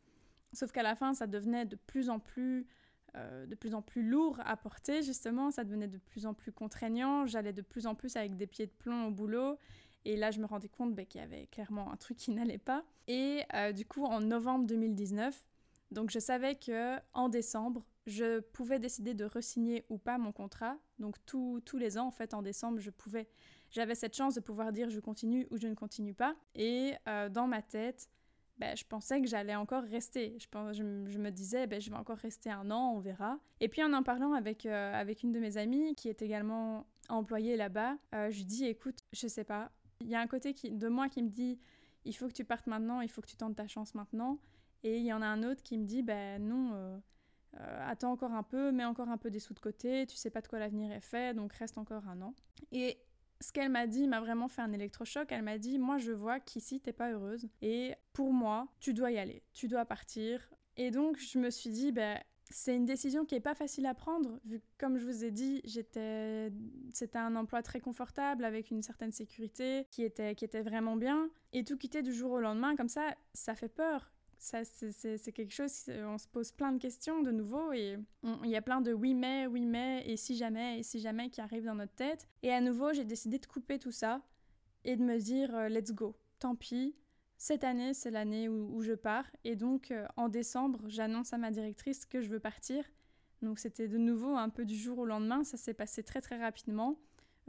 Sauf 0.53 0.73
qu'à 0.73 0.83
la 0.83 0.95
fin, 0.95 1.15
ça 1.15 1.27
devenait 1.27 1.65
de 1.65 1.77
plus 1.77 2.11
en 2.11 2.19
plus, 2.19 2.67
euh, 3.17 3.47
de 3.47 3.55
plus 3.55 3.75
en 3.75 3.81
plus 3.81 4.03
lourd 4.03 4.39
à 4.45 4.57
porter 4.59 5.03
justement. 5.03 5.51
Ça 5.51 5.65
devenait 5.65 5.89
de 5.89 5.99
plus 5.99 6.27
en 6.27 6.35
plus 6.35 6.53
contraignant. 6.53 7.27
J'allais 7.27 7.55
de 7.55 7.63
plus 7.63 7.87
en 7.87 7.95
plus 7.95 8.15
avec 8.17 8.37
des 8.37 8.47
pieds 8.47 8.67
de 8.67 8.73
plomb 8.73 9.07
au 9.07 9.11
boulot. 9.11 9.59
Et 10.07 10.15
là, 10.15 10.31
je 10.31 10.39
me 10.39 10.47
rendais 10.47 10.69
compte 10.69 10.95
bah, 10.95 11.05
qu'il 11.05 11.21
y 11.21 11.25
avait 11.25 11.49
clairement 11.49 11.93
un 11.93 11.97
truc 11.97 12.17
qui 12.17 12.31
n'allait 12.33 12.59
pas. 12.59 12.85
Et 13.09 13.43
euh, 13.55 13.73
du 13.73 13.85
coup, 13.85 14.05
en 14.05 14.21
novembre 14.21 14.65
2019, 14.67 15.45
donc 15.91 16.11
je 16.11 16.21
savais 16.21 16.55
que 16.55 16.97
en 17.13 17.29
décembre, 17.29 17.85
je 18.07 18.39
pouvais 18.39 18.79
décider 18.79 19.15
de 19.15 19.25
resigner 19.25 19.85
ou 19.89 19.99
pas 19.99 20.17
mon 20.17 20.31
contrat. 20.31 20.79
Donc 21.01 21.17
tous 21.27 21.61
les 21.77 21.99
ans, 21.99 22.07
en 22.07 22.13
fait, 22.13 22.35
en 22.35 22.43
décembre, 22.43 22.79
je 22.79 22.91
pouvais, 22.91 23.29
j'avais 23.71 23.97
cette 23.97 24.17
chance 24.17 24.37
de 24.37 24.41
pouvoir 24.41 24.73
dire 24.73 24.91
je 24.91 25.01
continue 25.01 25.49
ou 25.51 25.59
je 25.59 25.67
ne 25.67 25.75
continue 25.75 26.15
pas. 26.15 26.37
Et 26.55 26.95
euh, 27.09 27.29
dans 27.29 27.49
ma 27.49 27.63
tête, 27.63 28.09
bah, 28.59 28.77
je 28.77 28.85
pensais 28.85 29.21
que 29.21 29.27
j'allais 29.27 29.57
encore 29.57 29.83
rester. 29.83 30.39
Je, 30.39 30.83
me 30.83 31.31
disais, 31.31 31.67
bah, 31.67 31.81
je 31.81 31.91
vais 31.91 31.97
encore 31.97 32.19
rester 32.19 32.49
un 32.49 32.71
an, 32.71 32.93
on 32.95 33.01
verra. 33.01 33.41
Et 33.59 33.69
puis 33.69 33.83
en 33.83 33.93
en 33.93 34.05
parlant 34.05 34.35
avec, 34.35 34.67
euh, 34.67 34.95
avec 34.95 35.25
une 35.25 35.33
de 35.33 35.41
mes 35.41 35.57
amies 35.57 35.97
qui 35.97 36.09
est 36.09 36.23
également 36.23 36.87
employée 37.09 37.57
là-bas, 37.57 37.97
je 38.13 38.37
lui 38.37 38.45
dis, 38.45 38.67
écoute, 38.67 38.99
je 39.13 39.29
sais 39.29 39.45
pas, 39.45 39.71
il 40.01 40.09
y 40.09 40.15
a 40.15 40.21
un 40.21 40.27
côté 40.27 40.55
qui, 40.55 40.71
de 40.71 40.89
moi 40.89 41.09
qui 41.09 41.23
me 41.23 41.29
dit 41.29 41.59
il 42.05 42.15
faut 42.15 42.29
que 42.29 42.33
tu 42.33 42.45
partes 42.45 42.67
maintenant, 42.67 43.01
il 43.01 43.09
faut 43.09 43.21
que 43.21 43.27
tu 43.27 43.37
tentes 43.37 43.57
ta 43.57 43.67
chance 43.67 43.95
maintenant. 43.95 44.39
Et 44.85 44.99
il 44.99 45.05
y 45.05 45.13
en 45.13 45.23
a 45.23 45.27
un 45.27 45.43
autre 45.43 45.63
qui 45.63 45.77
me 45.77 45.85
dit 45.85 46.03
ben 46.03 46.41
non, 46.43 46.73
euh, 46.75 46.99
euh, 47.61 47.89
attends 47.89 48.13
encore 48.13 48.33
un 48.33 48.43
peu, 48.43 48.71
mets 48.71 48.85
encore 48.85 49.09
un 49.09 49.19
peu 49.19 49.31
des 49.31 49.41
sous 49.41 49.55
de 49.55 49.61
côté, 49.61 50.07
tu 50.07 50.17
sais 50.17 50.31
pas 50.31 50.41
de 50.41 50.49
quoi 50.49 50.59
l'avenir 50.59 50.93
est 50.93 51.01
fait, 51.01 51.35
donc 51.35 51.53
reste 51.55 51.79
encore 51.79 52.07
un 52.09 52.23
an. 52.23 52.35
Et 52.71 52.99
ce 53.41 53.53
qu'elle 53.53 53.71
m'a 53.71 53.87
dit 53.87 54.07
m'a 54.07 54.21
vraiment 54.21 54.49
fait 54.49 54.63
un 54.63 54.73
électrochoc. 54.73 55.31
Elle 55.31 55.43
m'a 55.43 55.59
dit 55.59 55.79
Moi, 55.79 55.99
je 55.99 56.13
vois 56.13 56.41
qu'ici, 56.41 56.81
t'es 56.81 56.93
pas 56.93 57.11
heureuse. 57.11 57.49
Et 57.63 57.95
pour 58.13 58.33
moi, 58.33 58.69
tu 58.81 58.95
dois 58.95 59.11
y 59.11 59.19
aller. 59.19 59.43
Tu 59.53 59.69
dois 59.69 59.85
partir. 59.85 60.49
Et 60.77 60.91
donc, 60.91 61.19
je 61.19 61.39
me 61.39 61.51
suis 61.51 61.71
dit 61.71 61.93
Ben, 61.93 62.19
c'est 62.51 62.77
une 62.77 62.85
décision 62.85 63.25
qui 63.25 63.35
n'est 63.35 63.41
pas 63.41 63.55
facile 63.55 63.87
à 63.87 63.95
prendre, 63.95 64.39
vu 64.45 64.61
que, 64.61 64.65
comme 64.79 64.99
je 64.99 65.05
vous 65.05 65.25
ai 65.25 65.31
dit, 65.31 65.61
j'étais, 65.65 66.53
c'était 66.93 67.19
un 67.19 67.35
emploi 67.35 67.63
très 67.63 67.81
confortable, 67.81 68.45
avec 68.45 68.71
une 68.71 68.83
certaine 68.83 69.13
sécurité, 69.13 69.87
qui 69.91 70.03
était, 70.03 70.35
qui 70.35 70.45
était 70.45 70.63
vraiment 70.63 70.97
bien. 70.97 71.29
Et 71.53 71.65
tout 71.65 71.77
quitter 71.77 72.03
du 72.03 72.13
jour 72.13 72.33
au 72.33 72.41
lendemain, 72.41 72.77
comme 72.77 72.89
ça, 72.89 73.15
ça 73.35 73.55
fait 73.55 73.69
peur. 73.69 74.13
Ça, 74.39 74.65
c'est, 74.65 75.33
quelque 75.33 75.53
chose, 75.53 75.73
on 75.89 76.19
se 76.19 76.29
pose 76.29 76.53
plein 76.53 76.71
de 76.73 76.79
questions 76.79 77.23
de 77.23 77.31
nouveau, 77.31 77.73
et 77.73 77.97
il 78.45 78.51
y 78.51 78.57
a 78.57 78.63
plein 78.63 78.81
de 78.81 78.93
oui 78.93 79.15
mais, 79.15 79.47
oui 79.47 79.65
mais, 79.65 80.05
et 80.07 80.17
si 80.17 80.37
jamais, 80.37 80.81
et 80.81 80.83
si 80.83 81.01
jamais 81.01 81.31
qui 81.31 81.41
arrivent 81.41 81.65
dans 81.65 81.75
notre 81.75 81.95
tête. 81.95 82.29
Et 82.43 82.53
à 82.53 82.61
nouveau, 82.61 82.93
j'ai 82.93 83.05
décidé 83.05 83.39
de 83.39 83.47
couper 83.47 83.79
tout 83.79 83.91
ça, 83.91 84.21
et 84.85 84.97
de 84.97 85.03
me 85.03 85.19
dire, 85.19 85.55
euh, 85.55 85.69
let's 85.69 85.93
go, 85.93 86.17
tant 86.39 86.55
pis, 86.55 86.95
cette 87.39 87.65
année, 87.65 87.93
c'est 87.93 88.11
l'année 88.11 88.49
où, 88.49 88.83
je 88.83 88.95
pars. 88.95 89.27
Et 89.45 89.57
donc, 89.57 89.91
euh, 89.91 90.07
en 90.17 90.29
décembre, 90.29 90.81
j'annonce 90.87 91.33
à 91.33 91.39
ma 91.39 91.51
directrice 91.51 92.07
que 92.07 92.21
je 92.23 92.29
veux 92.29 92.41
partir. 92.41 92.85
Donc, 93.43 93.59
c'était 93.59 93.89
de 93.89 93.99
nouveau 93.99 94.37
un 94.37 94.49
peu 94.49 94.65
du 94.65 94.77
jour 94.77 94.99
au 94.99 95.05
lendemain. 95.05 95.45
Ça 95.45 95.57
s'est 95.57 95.75
passé 95.75 96.03
très, 96.03 96.21
très 96.21 96.39
rapidement. 96.39 96.99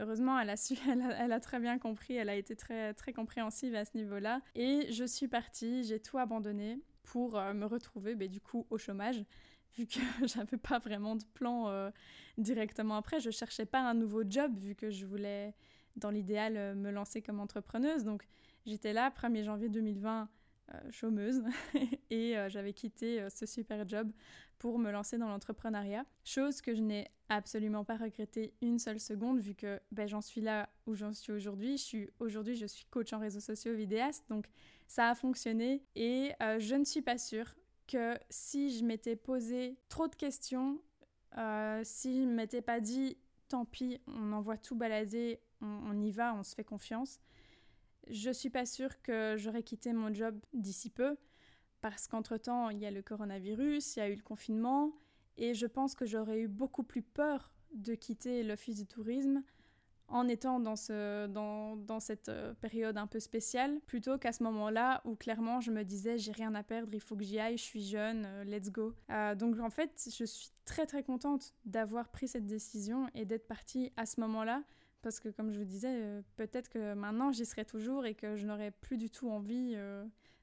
Heureusement, 0.00 0.38
elle 0.38 0.50
a 0.50 0.56
su, 0.56 0.74
elle 1.18 1.32
a, 1.32 1.40
très 1.40 1.58
bien 1.58 1.78
compris, 1.78 2.14
elle 2.14 2.28
a 2.28 2.36
été 2.36 2.54
très, 2.54 2.94
très 2.94 3.12
compréhensive 3.12 3.74
à 3.74 3.84
ce 3.84 3.96
niveau-là. 3.96 4.42
Et 4.54 4.92
je 4.92 5.04
suis 5.04 5.26
partie, 5.26 5.84
j'ai 5.84 6.00
tout 6.00 6.18
abandonné 6.18 6.78
pour 7.02 7.36
euh, 7.36 7.54
me 7.54 7.64
retrouver, 7.64 8.14
ben, 8.14 8.28
du 8.28 8.40
coup, 8.40 8.66
au 8.70 8.76
chômage, 8.76 9.24
vu 9.76 9.86
que 9.86 10.00
j'avais 10.26 10.58
pas 10.58 10.78
vraiment 10.78 11.16
de 11.16 11.24
plan 11.24 11.68
euh, 11.68 11.90
directement 12.36 12.96
après. 12.96 13.20
Je 13.20 13.30
cherchais 13.30 13.66
pas 13.66 13.80
un 13.80 13.94
nouveau 13.94 14.22
job, 14.28 14.56
vu 14.58 14.74
que 14.74 14.90
je 14.90 15.06
voulais, 15.06 15.54
dans 15.96 16.10
l'idéal, 16.10 16.76
me 16.76 16.90
lancer 16.90 17.22
comme 17.22 17.40
entrepreneuse. 17.40 18.04
Donc, 18.04 18.28
J'étais 18.66 18.92
là, 18.92 19.10
1er 19.10 19.44
janvier 19.44 19.68
2020, 19.68 20.28
euh, 20.74 20.78
chômeuse, 20.90 21.42
et 22.10 22.36
euh, 22.36 22.50
j'avais 22.50 22.74
quitté 22.74 23.22
euh, 23.22 23.30
ce 23.30 23.46
super 23.46 23.88
job 23.88 24.12
pour 24.58 24.78
me 24.78 24.90
lancer 24.90 25.16
dans 25.16 25.28
l'entrepreneuriat. 25.28 26.04
Chose 26.24 26.60
que 26.60 26.74
je 26.74 26.82
n'ai 26.82 27.08
absolument 27.30 27.86
pas 27.86 27.96
regretté 27.96 28.52
une 28.60 28.78
seule 28.78 29.00
seconde, 29.00 29.40
vu 29.40 29.54
que 29.54 29.80
ben, 29.92 30.06
j'en 30.06 30.20
suis 30.20 30.42
là 30.42 30.68
où 30.86 30.94
j'en 30.94 31.14
suis 31.14 31.32
aujourd'hui. 31.32 31.78
Je 31.78 31.82
suis 31.82 32.10
aujourd'hui, 32.18 32.54
je 32.54 32.66
suis 32.66 32.84
coach 32.84 33.14
en 33.14 33.18
réseaux 33.18 33.40
sociaux 33.40 33.74
vidéaste, 33.74 34.26
donc 34.28 34.46
ça 34.88 35.08
a 35.08 35.14
fonctionné. 35.14 35.82
Et 35.94 36.32
je 36.40 36.74
ne 36.74 36.84
suis 36.84 37.02
pas 37.02 37.16
sûre 37.16 37.54
que 37.86 38.18
si 38.28 38.76
je 38.76 38.84
m'étais 38.84 39.16
posé 39.16 39.78
trop 39.88 40.08
de 40.08 40.14
questions, 40.14 40.82
si 41.82 42.22
je 42.22 42.28
m'étais 42.28 42.62
pas 42.62 42.80
dit 42.80 43.16
tant 43.48 43.64
pis, 43.64 44.00
on 44.06 44.32
envoie 44.32 44.58
tout 44.58 44.74
balader, 44.74 45.40
on 45.60 45.98
y 46.00 46.10
va, 46.10 46.34
on 46.34 46.42
se 46.42 46.54
fait 46.54 46.64
confiance, 46.64 47.20
je 48.10 48.30
suis 48.30 48.50
pas 48.50 48.66
sûre 48.66 49.00
que 49.02 49.36
j'aurais 49.38 49.62
quitté 49.62 49.92
mon 49.92 50.12
job 50.12 50.38
d'ici 50.52 50.90
peu 50.90 51.16
parce 51.80 52.08
qu'entre-temps, 52.08 52.70
il 52.70 52.78
y 52.78 52.86
a 52.86 52.90
le 52.90 53.02
coronavirus, 53.02 53.96
il 53.96 53.98
y 54.00 54.02
a 54.02 54.08
eu 54.08 54.16
le 54.16 54.22
confinement, 54.22 54.92
et 55.36 55.54
je 55.54 55.66
pense 55.66 55.94
que 55.94 56.06
j'aurais 56.06 56.40
eu 56.40 56.48
beaucoup 56.48 56.82
plus 56.82 57.02
peur 57.02 57.52
de 57.72 57.94
quitter 57.94 58.42
l'Office 58.42 58.76
du 58.76 58.86
tourisme 58.86 59.42
en 60.08 60.26
étant 60.26 60.58
dans, 60.58 60.74
ce, 60.74 61.26
dans, 61.26 61.76
dans, 61.76 62.00
cette 62.00 62.30
euh, 62.30 62.54
période 62.54 62.96
un 62.96 63.06
peu 63.06 63.20
spéciale, 63.20 63.78
plutôt 63.86 64.16
qu'à 64.16 64.32
ce 64.32 64.42
moment-là 64.42 65.02
où 65.04 65.14
clairement 65.14 65.60
je 65.60 65.70
me 65.70 65.84
disais 65.84 66.16
j'ai 66.16 66.32
rien 66.32 66.54
à 66.54 66.62
perdre, 66.62 66.94
il 66.94 67.00
faut 67.00 67.14
que 67.14 67.24
j'y 67.24 67.38
aille, 67.38 67.58
je 67.58 67.62
suis 67.62 67.84
jeune, 67.84 68.24
euh, 68.24 68.44
let's 68.44 68.70
go. 68.70 68.94
Euh, 69.10 69.34
donc 69.34 69.60
en 69.60 69.68
fait, 69.68 70.08
je 70.10 70.24
suis 70.24 70.48
très 70.64 70.86
très 70.86 71.02
contente 71.02 71.54
d'avoir 71.66 72.08
pris 72.08 72.26
cette 72.26 72.46
décision 72.46 73.06
et 73.14 73.26
d'être 73.26 73.46
partie 73.46 73.92
à 73.98 74.06
ce 74.06 74.18
moment-là, 74.22 74.62
parce 75.02 75.20
que 75.20 75.28
comme 75.28 75.50
je 75.52 75.58
vous 75.58 75.64
disais, 75.64 76.22
peut-être 76.36 76.68
que 76.68 76.94
maintenant 76.94 77.32
j'y 77.32 77.46
serai 77.46 77.64
toujours 77.64 78.06
et 78.06 78.14
que 78.14 78.36
je 78.36 78.46
n'aurais 78.46 78.70
plus 78.70 78.96
du 78.96 79.10
tout 79.10 79.30
envie, 79.30 79.76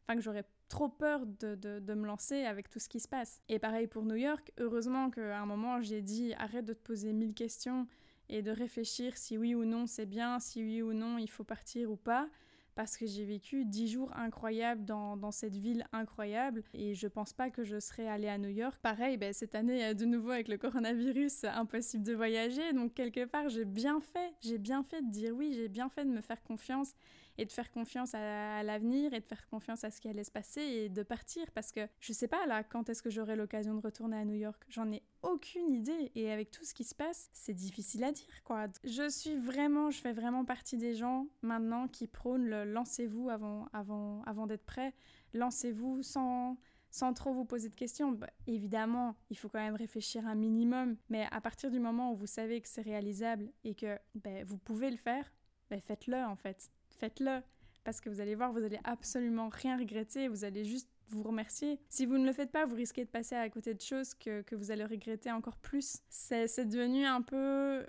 enfin 0.03 0.15
que 0.15 0.21
j'aurais 0.21 0.45
trop 0.67 0.89
peur 0.89 1.25
de, 1.25 1.55
de, 1.55 1.79
de, 1.79 1.93
me 1.93 2.05
lancer 2.05 2.43
avec 2.43 2.69
tout 2.69 2.79
ce 2.79 2.89
qui 2.89 2.99
se 2.99 3.07
passe. 3.07 3.41
Et 3.49 3.59
pareil 3.59 3.87
pour 3.87 4.03
New 4.03 4.15
York, 4.15 4.51
heureusement 4.59 5.09
qu'à 5.09 5.39
un 5.39 5.45
moment 5.45 5.81
j'ai 5.81 6.01
dit 6.01 6.33
arrête 6.37 6.65
de 6.65 6.73
te 6.73 6.81
poser 6.81 7.13
mille 7.13 7.33
questions 7.33 7.87
et 8.29 8.41
de 8.41 8.51
réfléchir 8.51 9.17
si 9.17 9.37
oui 9.37 9.53
ou 9.55 9.65
non 9.65 9.85
c'est 9.85 10.05
bien, 10.05 10.39
si 10.39 10.63
oui 10.63 10.81
ou 10.81 10.93
non 10.93 11.17
il 11.17 11.29
faut 11.29 11.43
partir 11.43 11.91
ou 11.91 11.95
pas 11.95 12.27
parce 12.75 12.97
que 12.97 13.05
j'ai 13.05 13.23
vécu 13.23 13.65
dix 13.65 13.87
jours 13.87 14.11
incroyables 14.15 14.85
dans, 14.85 15.17
dans, 15.17 15.31
cette 15.31 15.55
ville 15.55 15.85
incroyable 15.93 16.63
et 16.73 16.93
je 16.93 17.07
pense 17.07 17.33
pas 17.33 17.49
que 17.49 17.63
je 17.63 17.79
serais 17.79 18.07
allée 18.07 18.27
à 18.27 18.37
New 18.37 18.49
York. 18.49 18.75
Pareil, 18.81 19.17
ben, 19.17 19.33
cette 19.33 19.55
année, 19.55 19.93
de 19.95 20.05
nouveau 20.05 20.31
avec 20.31 20.47
le 20.47 20.57
coronavirus, 20.57 21.45
impossible 21.45 22.03
de 22.03 22.13
voyager, 22.13 22.73
donc 22.73 22.93
quelque 22.93 23.25
part 23.25 23.49
j'ai 23.49 23.65
bien 23.65 24.01
fait, 24.01 24.33
j'ai 24.41 24.57
bien 24.57 24.83
fait 24.83 25.01
de 25.01 25.09
dire 25.09 25.33
oui, 25.33 25.53
j'ai 25.53 25.69
bien 25.69 25.89
fait 25.89 26.05
de 26.05 26.11
me 26.11 26.21
faire 26.21 26.43
confiance 26.43 26.93
et 27.37 27.45
de 27.45 27.51
faire 27.51 27.71
confiance 27.71 28.13
à, 28.13 28.63
l'avenir 28.63 29.13
et 29.13 29.19
de 29.19 29.25
faire 29.25 29.47
confiance 29.47 29.83
à 29.83 29.91
ce 29.91 29.99
qui 29.99 30.07
allait 30.07 30.23
se 30.23 30.31
passer 30.31 30.61
et 30.61 30.89
de 30.89 31.03
partir 31.03 31.49
parce 31.51 31.71
que 31.71 31.87
je 31.99 32.13
sais 32.13 32.27
pas 32.27 32.45
là 32.47 32.63
quand 32.63 32.89
est-ce 32.89 33.01
que 33.03 33.09
j'aurai 33.09 33.35
l'occasion 33.35 33.75
de 33.75 33.81
retourner 33.81 34.17
à 34.17 34.25
New 34.25 34.35
York? 34.35 34.63
J'en 34.69 34.91
ai 34.91 35.03
aucune 35.21 35.69
idée 35.69 36.11
et 36.15 36.31
avec 36.31 36.51
tout 36.51 36.63
ce 36.63 36.73
qui 36.73 36.83
se 36.83 36.95
passe, 36.95 37.29
c'est 37.33 37.53
difficile 37.53 38.03
à 38.03 38.11
dire 38.11 38.43
quoi. 38.43 38.67
Je 38.83 39.09
suis 39.09 39.35
vraiment, 39.35 39.91
je 39.91 39.99
fais 39.99 40.13
vraiment 40.13 40.45
partie 40.45 40.77
des 40.77 40.93
gens 40.93 41.27
maintenant 41.41 41.87
qui 41.87 42.07
prônent 42.07 42.47
le 42.47 42.63
lancez-vous 42.65 43.29
avant, 43.29 43.67
avant, 43.73 44.21
avant 44.23 44.47
d'être 44.47 44.65
prêt, 44.65 44.93
lancez-vous 45.33 46.03
sans 46.03 46.57
sans 46.95 47.13
trop 47.13 47.33
vous 47.33 47.43
poser 47.43 47.67
de 47.67 47.75
questions. 47.75 48.13
Bah, 48.13 48.29
évidemment, 48.47 49.17
il 49.29 49.37
faut 49.37 49.49
quand 49.49 49.59
même 49.59 49.75
réfléchir 49.75 50.25
un 50.25 50.35
minimum, 50.35 50.95
mais 51.09 51.27
à 51.29 51.41
partir 51.41 51.69
du 51.69 51.77
moment 51.77 52.13
où 52.13 52.15
vous 52.15 52.25
savez 52.25 52.61
que 52.61 52.69
c'est 52.69 52.83
réalisable 52.83 53.51
et 53.65 53.75
que 53.75 53.99
ben, 54.15 54.45
vous 54.45 54.57
pouvez 54.57 54.89
le 54.89 54.95
faire, 54.95 55.29
ben, 55.69 55.81
faites-le 55.81 56.23
en 56.23 56.37
fait 56.37 56.71
faites-le. 56.97 57.41
Parce 57.83 58.01
que 58.01 58.09
vous 58.09 58.19
allez 58.19 58.33
voir, 58.33 58.51
vous 58.51 58.63
allez 58.63 58.79
absolument 58.83 59.49
rien 59.49 59.77
regretter, 59.77 60.27
vous 60.27 60.43
allez 60.43 60.65
juste 60.65 60.89
vous 61.09 61.21
remercier. 61.21 61.79
Si 61.87 62.05
vous 62.05 62.17
ne 62.17 62.25
le 62.25 62.33
faites 62.33 62.51
pas, 62.51 62.65
vous 62.65 62.75
risquez 62.75 63.05
de 63.05 63.09
passer 63.09 63.35
à 63.35 63.47
côté 63.49 63.75
de 63.75 63.81
choses 63.81 64.15
que, 64.15 64.41
que 64.41 64.55
vous 64.55 64.71
allez 64.71 64.85
regretter 64.85 65.31
encore 65.31 65.57
plus. 65.57 65.97
C'est 66.09 66.65
devenu 66.65 67.05
un 67.05 67.21
peu, 67.21 67.35
euh, 67.37 67.85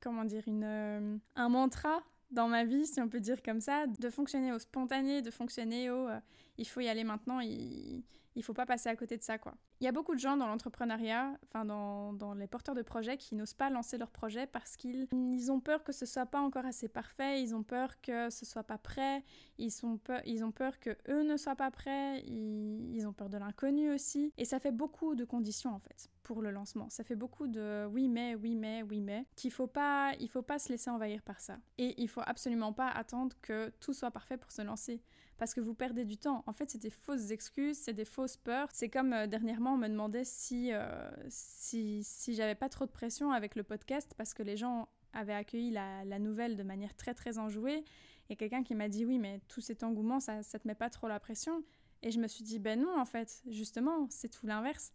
comment 0.00 0.24
dire, 0.24 0.42
une, 0.46 0.64
euh, 0.64 1.16
un 1.34 1.48
mantra 1.48 2.02
dans 2.30 2.46
ma 2.48 2.64
vie, 2.64 2.86
si 2.86 3.00
on 3.00 3.08
peut 3.08 3.20
dire 3.20 3.42
comme 3.42 3.60
ça, 3.60 3.86
de 3.86 4.10
fonctionner 4.10 4.52
au 4.52 4.58
spontané, 4.58 5.22
de 5.22 5.30
fonctionner 5.30 5.90
au 5.90 6.08
euh, 6.08 6.20
il 6.58 6.66
faut 6.66 6.80
y 6.80 6.88
aller 6.88 7.04
maintenant, 7.04 7.40
il, 7.40 8.02
il 8.38 8.44
faut 8.44 8.54
pas 8.54 8.66
passer 8.66 8.88
à 8.88 8.94
côté 8.94 9.16
de 9.16 9.22
ça, 9.22 9.36
quoi. 9.36 9.54
Il 9.80 9.84
y 9.84 9.88
a 9.88 9.92
beaucoup 9.92 10.14
de 10.14 10.20
gens 10.20 10.36
dans 10.36 10.46
l'entrepreneuriat, 10.46 11.36
enfin 11.42 11.64
dans, 11.64 12.34
les 12.34 12.46
porteurs 12.46 12.76
de 12.76 12.82
projets, 12.82 13.16
qui 13.16 13.34
n'osent 13.34 13.52
pas 13.52 13.68
lancer 13.68 13.98
leur 13.98 14.12
projet 14.12 14.46
parce 14.46 14.76
qu'ils 14.76 15.08
ils 15.12 15.50
ont 15.50 15.58
peur 15.60 15.82
que 15.82 15.92
ce 15.92 16.06
soit 16.06 16.26
pas 16.26 16.40
encore 16.40 16.64
assez 16.64 16.88
parfait, 16.88 17.42
ils 17.42 17.54
ont 17.56 17.64
peur 17.64 18.00
que 18.00 18.30
ce 18.30 18.46
soit 18.46 18.62
pas 18.62 18.78
prêt, 18.78 19.24
ils, 19.58 19.72
peur, 20.04 20.20
ils 20.24 20.44
ont 20.44 20.52
peur 20.52 20.78
que 20.78 20.96
eux 21.08 21.24
ne 21.24 21.36
soient 21.36 21.56
pas 21.56 21.72
prêts, 21.72 22.20
ils, 22.26 22.94
ils 22.94 23.06
ont 23.08 23.12
peur 23.12 23.28
de 23.28 23.38
l'inconnu 23.38 23.90
aussi. 23.90 24.32
Et 24.38 24.44
ça 24.44 24.60
fait 24.60 24.72
beaucoup 24.72 25.16
de 25.16 25.24
conditions 25.24 25.74
en 25.74 25.80
fait 25.80 26.08
pour 26.22 26.40
le 26.40 26.52
lancement. 26.52 26.88
Ça 26.90 27.02
fait 27.02 27.16
beaucoup 27.16 27.48
de 27.48 27.86
oui 27.86 28.06
mais, 28.08 28.36
oui 28.36 28.54
mais, 28.54 28.82
oui 28.82 29.00
mais, 29.00 29.26
qu'il 29.34 29.50
faut 29.50 29.66
pas, 29.66 30.12
il 30.20 30.28
faut 30.28 30.42
pas 30.42 30.60
se 30.60 30.68
laisser 30.68 30.90
envahir 30.90 31.22
par 31.22 31.40
ça. 31.40 31.58
Et 31.76 32.00
il 32.00 32.08
faut 32.08 32.22
absolument 32.24 32.72
pas 32.72 32.88
attendre 32.88 33.36
que 33.42 33.72
tout 33.80 33.92
soit 33.92 34.12
parfait 34.12 34.36
pour 34.36 34.52
se 34.52 34.62
lancer 34.62 35.02
parce 35.38 35.54
que 35.54 35.60
vous 35.60 35.74
perdez 35.74 36.04
du 36.04 36.18
temps. 36.18 36.42
En 36.46 36.52
fait, 36.52 36.70
c'est 36.70 36.82
des 36.82 36.90
fausses 36.90 37.30
excuses, 37.30 37.78
c'est 37.78 37.94
des 37.94 38.04
fausses 38.04 38.36
peurs. 38.36 38.68
C'est 38.72 38.88
comme 38.88 39.12
euh, 39.12 39.26
dernièrement, 39.26 39.74
on 39.74 39.76
me 39.76 39.88
demandait 39.88 40.24
si, 40.24 40.72
euh, 40.72 41.10
si, 41.28 42.02
si 42.02 42.34
j'avais 42.34 42.56
pas 42.56 42.68
trop 42.68 42.86
de 42.86 42.90
pression 42.90 43.30
avec 43.30 43.54
le 43.54 43.62
podcast 43.62 44.12
parce 44.16 44.34
que 44.34 44.42
les 44.42 44.56
gens 44.56 44.88
avaient 45.12 45.34
accueilli 45.34 45.70
la, 45.70 46.18
nouvelle 46.18 46.56
de 46.56 46.62
manière 46.62 46.94
très 46.94 47.14
très 47.14 47.38
enjouée. 47.38 47.84
Et 48.30 48.36
quelqu'un 48.36 48.62
qui 48.62 48.74
m'a 48.74 48.88
dit 48.88 49.06
oui, 49.06 49.18
mais 49.18 49.40
tout 49.48 49.60
cet 49.60 49.84
engouement, 49.84 50.20
ça, 50.20 50.42
ça 50.42 50.58
te 50.58 50.66
met 50.66 50.74
pas 50.74 50.90
trop 50.90 51.08
la 51.08 51.20
pression. 51.20 51.62
Et 52.02 52.10
je 52.10 52.18
me 52.18 52.26
suis 52.26 52.44
dit 52.44 52.58
ben 52.58 52.80
non, 52.80 53.00
en 53.00 53.06
fait, 53.06 53.42
justement, 53.46 54.06
c'est 54.10 54.28
tout 54.28 54.46
l'inverse. 54.46 54.92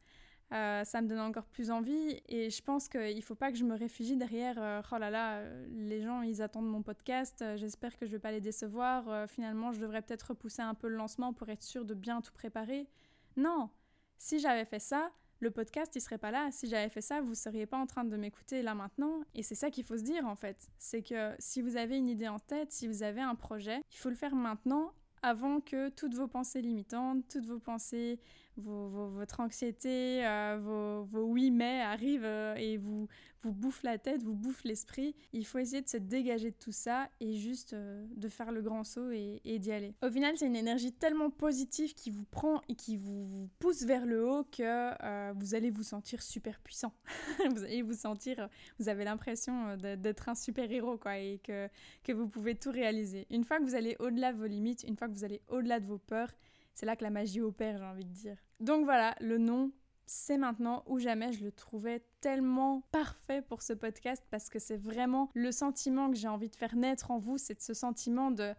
Euh, 0.51 0.83
ça 0.83 1.01
me 1.01 1.07
donne 1.07 1.19
encore 1.19 1.45
plus 1.45 1.71
envie 1.71 2.21
et 2.27 2.51
je 2.51 2.61
pense 2.61 2.87
qu'il 2.87 3.15
ne 3.15 3.21
faut 3.21 3.33
pas 3.33 3.51
que 3.51 3.57
je 3.57 3.63
me 3.63 3.75
réfugie 3.75 4.17
derrière 4.17 4.55
euh, 4.59 4.81
oh 4.91 4.97
là 4.99 5.09
là, 5.09 5.37
euh, 5.37 5.65
les 5.71 6.01
gens 6.01 6.21
ils 6.21 6.43
attendent 6.43 6.69
mon 6.69 6.83
podcast, 6.83 7.43
j'espère 7.55 7.97
que 7.97 8.05
je 8.05 8.11
ne 8.11 8.17
vais 8.17 8.21
pas 8.21 8.31
les 8.31 8.41
décevoir, 8.41 9.27
finalement 9.27 9.71
je 9.71 9.79
devrais 9.79 10.03
peut-être 10.03 10.29
repousser 10.29 10.61
un 10.61 10.75
peu 10.75 10.89
le 10.89 10.95
lancement 10.95 11.33
pour 11.33 11.49
être 11.49 11.63
sûr 11.63 11.85
de 11.85 11.95
bien 11.95 12.21
tout 12.21 12.33
préparer. 12.33 12.87
Non, 13.35 13.71
si 14.19 14.37
j'avais 14.37 14.65
fait 14.65 14.79
ça, 14.79 15.11
le 15.39 15.49
podcast 15.49 15.95
il 15.95 16.01
serait 16.01 16.19
pas 16.19 16.31
là. 16.31 16.49
Si 16.51 16.67
j'avais 16.67 16.89
fait 16.89 17.01
ça, 17.01 17.19
vous 17.19 17.35
seriez 17.35 17.65
pas 17.65 17.77
en 17.77 17.87
train 17.87 18.03
de 18.05 18.15
m'écouter 18.15 18.61
là 18.61 18.75
maintenant. 18.75 19.21
Et 19.33 19.43
c'est 19.43 19.55
ça 19.55 19.69
qu'il 19.71 19.83
faut 19.83 19.97
se 19.97 20.03
dire 20.03 20.25
en 20.25 20.35
fait. 20.35 20.69
C'est 20.77 21.01
que 21.01 21.33
si 21.39 21.61
vous 21.61 21.75
avez 21.75 21.97
une 21.97 22.07
idée 22.07 22.27
en 22.27 22.39
tête, 22.39 22.71
si 22.71 22.87
vous 22.87 23.03
avez 23.03 23.21
un 23.21 23.35
projet, 23.35 23.81
il 23.91 23.97
faut 23.97 24.09
le 24.09 24.15
faire 24.15 24.35
maintenant 24.35 24.93
avant 25.21 25.61
que 25.61 25.89
toutes 25.89 26.13
vos 26.13 26.27
pensées 26.27 26.61
limitantes, 26.61 27.25
toutes 27.29 27.45
vos 27.45 27.59
pensées 27.59 28.19
votre 28.57 29.39
anxiété, 29.39 30.25
euh, 30.25 30.57
vos, 30.61 31.23
oui 31.23 31.51
mais 31.51 31.81
arrivent 31.81 32.25
euh, 32.25 32.55
et 32.55 32.77
vous, 32.77 33.07
vous 33.41 33.51
bouffent 33.51 33.83
la 33.83 33.97
tête, 33.97 34.21
vous 34.23 34.35
bouffent 34.35 34.63
l'esprit. 34.63 35.15
Il 35.33 35.45
faut 35.45 35.57
essayer 35.57 35.81
de 35.81 35.89
se 35.89 35.97
dégager 35.97 36.51
de 36.51 36.55
tout 36.55 36.71
ça 36.71 37.09
et 37.19 37.35
juste 37.35 37.73
euh, 37.73 38.05
de 38.15 38.29
faire 38.29 38.51
le 38.51 38.61
grand 38.61 38.83
saut 38.83 39.09
et, 39.11 39.39
d'y 39.59 39.71
aller. 39.71 39.95
Au 40.03 40.09
final, 40.09 40.37
c'est 40.37 40.45
une 40.45 40.55
énergie 40.55 40.91
tellement 40.91 41.29
positive 41.29 41.93
qui 41.93 42.11
vous 42.11 42.25
prend 42.25 42.61
et 42.69 42.75
qui 42.75 42.97
vous, 42.97 43.49
pousse 43.59 43.83
vers 43.83 44.05
le 44.05 44.27
haut 44.27 44.43
que 44.43 45.33
vous 45.33 45.55
allez 45.55 45.71
vous 45.71 45.83
sentir 45.83 46.21
super 46.21 46.59
puissant. 46.59 46.93
vous 47.51 47.63
allez 47.63 47.81
vous 47.81 47.93
sentir, 47.93 48.49
vous 48.79 48.89
avez 48.89 49.03
l'impression 49.03 49.77
d'être 49.77 50.29
un 50.29 50.35
super 50.35 50.71
héros 50.71 50.97
quoi 50.97 51.17
et 51.17 51.39
que, 51.43 51.67
que 52.03 52.11
vous 52.11 52.27
pouvez 52.27 52.55
tout 52.55 52.71
réaliser. 52.71 53.25
Une 53.29 53.43
fois 53.43 53.59
que 53.59 53.63
vous 53.63 53.75
allez 53.75 53.95
au-delà 53.99 54.33
de 54.33 54.37
vos 54.37 54.47
limites, 54.47 54.83
une 54.87 54.95
fois 54.95 55.07
que 55.07 55.13
vous 55.13 55.23
allez 55.23 55.41
au-delà 55.47 55.79
de 55.79 55.85
vos 55.85 55.97
peurs, 55.97 56.31
c'est 56.73 56.85
là 56.85 56.95
que 56.95 57.03
la 57.03 57.09
magie 57.09 57.41
opère, 57.41 57.77
j'ai 57.77 57.83
envie 57.83 58.05
de 58.05 58.13
dire. 58.13 58.37
Donc 58.59 58.85
voilà, 58.85 59.15
le 59.19 59.37
nom, 59.37 59.71
c'est 60.05 60.37
maintenant 60.37 60.83
ou 60.87 60.99
jamais. 60.99 61.33
Je 61.33 61.43
le 61.43 61.51
trouvais 61.51 62.03
tellement 62.21 62.81
parfait 62.91 63.41
pour 63.41 63.61
ce 63.61 63.73
podcast 63.73 64.23
parce 64.31 64.49
que 64.49 64.59
c'est 64.59 64.77
vraiment 64.77 65.29
le 65.33 65.51
sentiment 65.51 66.09
que 66.09 66.17
j'ai 66.17 66.27
envie 66.27 66.49
de 66.49 66.55
faire 66.55 66.75
naître 66.75 67.11
en 67.11 67.19
vous. 67.19 67.37
C'est 67.37 67.61
ce 67.61 67.73
sentiment 67.73 68.31
de 68.31 68.53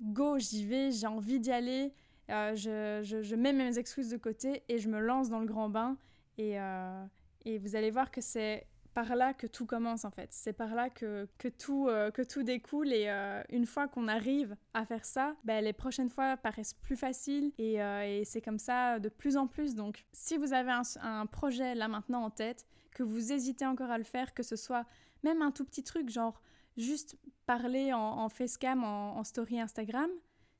go, 0.00 0.38
j'y 0.38 0.64
vais, 0.64 0.90
j'ai 0.90 1.06
envie 1.06 1.40
d'y 1.40 1.52
aller. 1.52 1.92
Euh, 2.30 2.54
je, 2.54 3.34
mets 3.34 3.52
mes 3.52 3.78
excuses 3.78 4.10
de 4.10 4.16
côté 4.16 4.62
et 4.68 4.78
je 4.78 4.88
me 4.88 5.00
lance 5.00 5.28
dans 5.28 5.40
le 5.40 5.46
grand 5.46 5.68
bain. 5.68 5.96
Euh, 6.38 7.04
et 7.44 7.58
vous 7.58 7.76
allez 7.76 7.90
voir 7.90 8.10
que 8.10 8.20
c'est 8.20 8.66
par 8.92 9.16
là 9.16 9.32
que 9.34 9.46
tout 9.46 9.66
commence 9.66 10.04
en 10.04 10.10
fait. 10.10 10.28
C'est 10.32 10.52
par 10.52 10.74
là 10.74 10.90
que, 10.90 11.26
que, 11.38 11.48
tout, 11.48 11.88
euh, 11.88 12.10
que 12.10 12.22
tout 12.22 12.42
découle 12.42 12.92
et 12.92 13.08
euh, 13.08 13.42
une 13.50 13.66
fois 13.66 13.88
qu'on 13.88 14.08
arrive 14.08 14.56
à 14.74 14.84
faire 14.84 15.04
ça, 15.04 15.34
ben, 15.44 15.64
les 15.64 15.72
prochaines 15.72 16.10
fois 16.10 16.36
paraissent 16.36 16.74
plus 16.74 16.96
faciles 16.96 17.52
et, 17.58 17.82
euh, 17.82 18.20
et 18.20 18.24
c'est 18.24 18.42
comme 18.42 18.58
ça 18.58 18.98
de 18.98 19.08
plus 19.08 19.36
en 19.36 19.46
plus. 19.46 19.74
Donc 19.74 20.04
si 20.12 20.36
vous 20.36 20.52
avez 20.52 20.70
un, 20.70 20.82
un, 21.02 21.26
projet 21.26 21.74
là 21.74 21.88
maintenant 21.88 22.22
en 22.24 22.30
tête, 22.30 22.66
que 22.94 23.02
vous 23.02 23.32
hésitez 23.32 23.64
encore 23.64 23.90
à 23.90 23.98
le 23.98 24.04
faire, 24.04 24.34
que 24.34 24.42
ce 24.42 24.56
soit 24.56 24.84
même 25.22 25.40
un 25.40 25.50
tout 25.50 25.64
petit 25.64 25.82
truc 25.82 26.10
genre 26.10 26.42
juste 26.76 27.16
parler 27.46 27.92
en, 27.92 27.98
en 27.98 28.28
facecam, 28.28 28.84
en, 28.84 29.16
en 29.16 29.24
story 29.24 29.60
Instagram, 29.60 30.10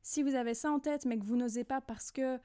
si 0.03 0.23
vous 0.23 0.35
avez 0.35 0.55
ça 0.55 0.71
en 0.71 0.81
tête 0.81 1.05
mais 1.05 1.19
que 1.19 1.25
vous 1.25 1.37
n'osez 1.37 1.65
pas 1.65 1.81
parce 1.81 2.11
que 2.11 2.39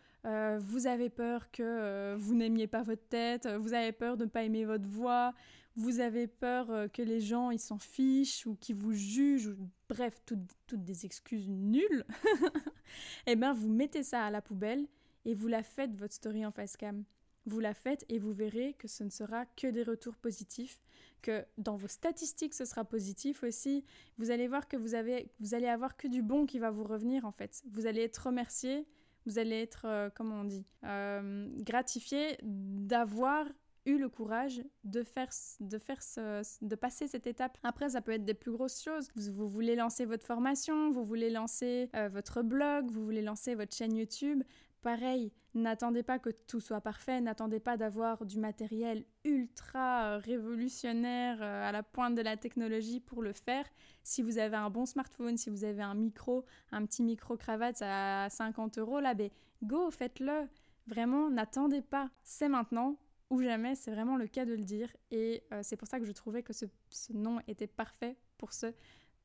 vous 0.59 0.87
avez 0.87 1.09
peur 1.09 1.49
que 1.51 2.13
vous 2.17 2.35
n'aimiez 2.35 2.67
pas 2.67 2.81
votre 2.81 3.07
tête, 3.07 3.47
vous 3.47 3.73
avez 3.73 3.93
peur 3.93 4.17
de 4.17 4.25
ne 4.25 4.29
pas 4.29 4.43
aimer 4.43 4.65
votre 4.65 4.85
voix, 4.85 5.33
vous 5.77 5.99
avez 5.99 6.27
peur 6.27 6.71
euh, 6.71 6.87
que 6.87 7.03
les 7.03 7.21
gens 7.21 7.51
ils 7.51 7.59
s'en 7.59 7.77
fichent 7.77 8.45
ou 8.47 8.55
qu'ils 8.55 8.75
vous 8.75 8.93
jugent, 8.93 9.55
bref, 9.87 10.19
toutes, 10.25 10.39
toutes 10.65 10.83
des 10.83 11.05
excuses 11.05 11.47
nulles, 11.47 12.05
eh 13.27 13.35
bien 13.35 13.53
vous 13.53 13.69
mettez 13.69 14.03
ça 14.03 14.25
à 14.25 14.31
la 14.31 14.41
poubelle 14.41 14.87
et 15.25 15.35
vous 15.35 15.47
la 15.47 15.63
faites 15.63 15.95
votre 15.95 16.13
story 16.13 16.45
en 16.45 16.51
facecam. 16.51 17.03
Vous 17.45 17.59
la 17.59 17.73
faites 17.73 18.03
et 18.09 18.19
vous 18.19 18.33
verrez 18.33 18.73
que 18.73 18.89
ce 18.89 19.03
ne 19.03 19.09
sera 19.09 19.45
que 19.45 19.67
des 19.67 19.83
retours 19.83 20.15
positifs, 20.17 20.81
que 21.21 21.45
dans 21.57 21.77
vos 21.77 21.87
statistiques 21.87 22.55
ce 22.55 22.65
sera 22.65 22.83
positif 22.83 23.43
aussi. 23.43 23.85
Vous 24.17 24.31
allez 24.31 24.47
voir 24.47 24.67
que 24.67 24.75
vous, 24.77 24.95
avez, 24.95 25.31
vous 25.39 25.53
allez 25.53 25.67
avoir 25.67 25.95
que 25.95 26.07
du 26.07 26.23
bon 26.23 26.45
qui 26.45 26.59
va 26.59 26.71
vous 26.71 26.83
revenir 26.83 27.23
en 27.23 27.31
fait. 27.31 27.63
Vous 27.71 27.85
allez 27.85 28.01
être 28.01 28.17
remercié, 28.25 28.85
vous 29.27 29.37
allez 29.37 29.61
être, 29.61 29.85
euh, 29.85 30.09
comment 30.13 30.41
on 30.41 30.43
dit, 30.43 30.65
euh, 30.83 31.47
gratifié 31.59 32.37
d'avoir 32.41 33.45
eu 33.87 33.97
le 33.97 34.09
courage 34.09 34.61
de 34.83 35.01
faire, 35.01 35.29
de 35.61 35.77
faire 35.79 35.99
de 36.61 36.75
passer 36.75 37.07
cette 37.07 37.25
étape. 37.25 37.57
Après, 37.63 37.89
ça 37.89 38.01
peut 38.01 38.11
être 38.11 38.25
des 38.25 38.33
plus 38.33 38.51
grosses 38.51 38.83
choses. 38.83 39.09
Vous, 39.15 39.47
voulez 39.47 39.75
lancer 39.75 40.05
votre 40.05 40.25
formation, 40.25 40.91
vous 40.91 41.05
voulez 41.05 41.29
lancer 41.29 41.89
euh, 41.95 42.09
votre 42.09 42.43
blog, 42.43 42.91
vous 42.91 43.03
voulez 43.03 43.21
lancer 43.21 43.55
votre 43.55 43.73
chaîne 43.73 43.95
YouTube. 43.95 44.43
pareil, 44.81 45.31
n'attendez 45.53 46.03
pas 46.03 46.19
que 46.19 46.29
tout 46.29 46.59
soit 46.59 46.81
parfait, 46.81 47.21
n'attendez 47.21 47.59
pas 47.59 47.77
d'avoir 47.77 48.25
du 48.25 48.39
matériel 48.39 49.05
ultra 49.23 50.17
révolutionnaire 50.17 51.37
euh, 51.41 51.69
à 51.69 51.71
la 51.71 51.81
pointe 51.81 52.15
de 52.15 52.21
la 52.21 52.35
technologie 52.35 52.99
pour 52.99 53.21
le 53.21 53.31
faire. 53.31 53.65
Si 54.03 54.21
vous 54.21 54.37
avez 54.37 54.57
un 54.57 54.69
bon 54.69 54.85
smartphone, 54.85 55.37
si 55.37 55.49
vous 55.49 55.63
avez 55.63 55.81
un 55.81 55.95
micro, 55.95 56.45
un 56.71 56.85
petit 56.85 57.03
micro-cravate 57.03 57.81
à 57.81 58.27
50 58.29 58.79
euros, 58.79 58.99
là, 58.99 59.13
ben, 59.13 59.29
go, 59.63 59.89
faites-le. 59.91 60.49
Vraiment, 60.87 61.29
n'attendez 61.29 61.81
pas. 61.81 62.09
C'est 62.23 62.47
maintenant 62.47 62.97
ou 63.29 63.41
jamais, 63.41 63.75
c'est 63.75 63.91
vraiment 63.91 64.17
le 64.17 64.27
cas 64.27 64.45
de 64.45 64.53
le 64.53 64.63
dire. 64.63 64.89
Et 65.11 65.43
euh, 65.51 65.61
c'est 65.63 65.75
pour 65.75 65.87
ça 65.87 65.99
que 65.99 66.05
je 66.05 66.11
trouvais 66.11 66.43
que 66.43 66.53
ce, 66.53 66.65
nom 67.13 67.39
était 67.47 67.67
parfait 67.67 68.17
pour 68.37 68.53
ce 68.53 68.73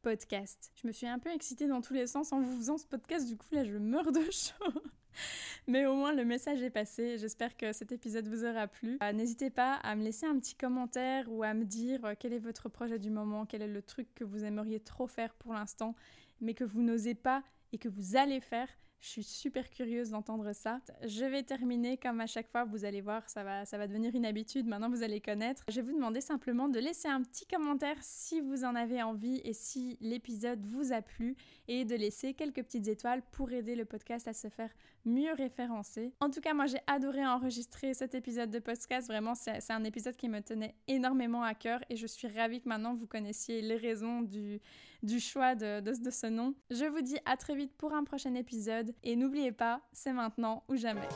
podcast. 0.03 0.73
Je 0.75 0.87
me 0.87 0.93
suis 0.93 1.07
un 1.07 1.19
peu 1.19 1.31
excitée 1.31 1.69
dans 1.69 1.81
tous 1.81 1.95
les 1.95 2.07
sens 2.07 2.33
en 2.33 2.41
vous 2.41 2.57
faisant 2.57 2.79
ce 2.79 2.87
podcast, 2.87 3.29
du 3.29 3.37
coup 3.37 3.47
là 3.53 3.65
je 3.65 3.77
meurs 3.77 4.11
de 4.11 4.23
chaud. 4.31 4.83
Mais 5.69 5.87
au 5.87 5.95
moins 5.95 6.13
le 6.13 6.25
message 6.25 6.61
est 6.63 6.71
passé. 6.71 7.19
J'espère 7.19 7.57
que 7.57 7.73
cet 7.73 7.93
épisode 7.93 8.27
vous 8.27 8.45
aura 8.45 8.67
plu. 8.67 8.99
Euh, 9.03 9.13
n'hésitez 9.13 9.51
pas 9.51 9.75
à 9.75 9.95
me 9.95 10.03
laisser 10.03 10.27
un 10.27 10.39
petit 10.39 10.57
commentaire 10.57 11.31
ou 11.31 11.45
à 11.45 11.55
me 11.55 11.65
dire 11.65 12.05
euh, 12.05 12.15
quel 12.19 12.33
est 12.33 12.41
votre 12.41 12.69
projet 12.69 12.99
du 12.99 13.11
moment, 13.11 13.47
quel 13.47 13.63
est 13.63 13.69
le 13.69 13.83
truc 13.83 14.13
que 14.15 14.25
vous 14.25 14.43
aimeriez 14.43 14.81
trop 14.81 15.07
faire 15.07 15.35
pour 15.35 15.53
l'instant, 15.53 15.95
mais 16.41 16.55
que 16.55 16.65
vous 16.65 16.83
n'osez 16.83 17.15
pas 17.15 17.45
et 17.73 17.79
que 17.79 17.89
vous 17.89 18.17
allez 18.17 18.41
faire. 18.41 18.69
Je 19.03 19.09
suis 19.09 19.25
super 19.25 19.69
curieuse 19.69 20.11
d'entendre 20.11 20.53
ça. 20.53 20.81
Je 21.05 21.25
vais 21.25 21.43
terminer 21.43 21.97
comme 21.97 22.21
à 22.21 22.29
chaque 22.29 22.49
fois, 22.49 22.63
vous 22.63 22.85
allez 22.85 23.01
voir, 23.01 23.29
ça 23.29 23.43
va, 23.43 23.87
devenir 23.89 24.15
une 24.15 24.25
habitude, 24.25 24.69
maintenant 24.69 24.89
vous 24.89 25.03
allez 25.03 25.21
connaître. 25.21 25.65
Je 25.69 25.81
vais 25.81 25.83
vous 25.83 25.97
demander 25.97 26.21
simplement 26.21 26.69
de 26.69 26.79
laisser 26.79 27.09
un 27.09 27.21
petit 27.21 27.45
commentaire 27.45 27.97
si 28.01 28.41
vous 28.41 28.63
en 28.63 28.77
avez 28.77 29.03
envie 29.03 29.41
et 29.43 29.55
si 29.55 29.99
l'épisode 30.01 30.65
vous 30.65 30.93
a 30.93 31.03
plu 31.03 31.35
et 31.67 31.85
de 31.85 31.97
laisser 31.97 32.35
quelques 32.35 32.63
petites 32.63 32.87
étoiles 32.87 33.23
pour 33.33 33.51
aider 33.51 33.75
le 33.75 33.85
podcast 33.85 34.29
à 34.29 34.33
se 34.33 34.47
faire 34.47 34.71
mieux 35.05 35.33
référencer. 35.33 36.13
En 36.21 36.31
tout 36.31 36.41
cas, 36.41 36.55
moi 36.55 36.67
j'ai 36.67 36.81
adoré 36.87 37.27
enregistrer 37.27 37.95
cet 37.95 38.15
épisode 38.15 38.51
de 38.51 38.61
podcast, 38.61 39.09
vraiment 39.09 39.35
c'est 39.35 39.69
un 39.73 39.83
épisode 39.83 40.15
qui 40.15 40.29
me 40.29 40.41
tenait 40.43 40.77
énormément 40.87 41.43
à 41.43 41.55
cœur 41.55 41.81
et 41.91 41.97
je 41.97 42.07
suis 42.07 42.29
ravie 42.29 42.61
que 42.61 42.69
maintenant 42.69 42.95
vous 42.95 43.09
connaissiez 43.09 43.63
les 43.63 43.77
raisons 43.77 44.23
du, 44.23 44.61
du 45.03 45.21
choix 45.21 45.55
de, 45.55 45.83
ce 46.11 46.27
nom. 46.27 46.55
Je 46.71 46.85
vous 46.85 47.03
dis 47.03 47.19
à 47.25 47.37
très 47.37 47.55
vite 47.55 47.73
pour 47.77 47.93
un 47.93 48.05
prochain 48.05 48.35
épisode 48.35 48.95
et 49.03 49.17
n'oubliez 49.17 49.53
pas, 49.53 49.81
c'est 49.93 50.13
maintenant 50.13 50.65
ou 50.69 50.77
jamais. 50.77 51.09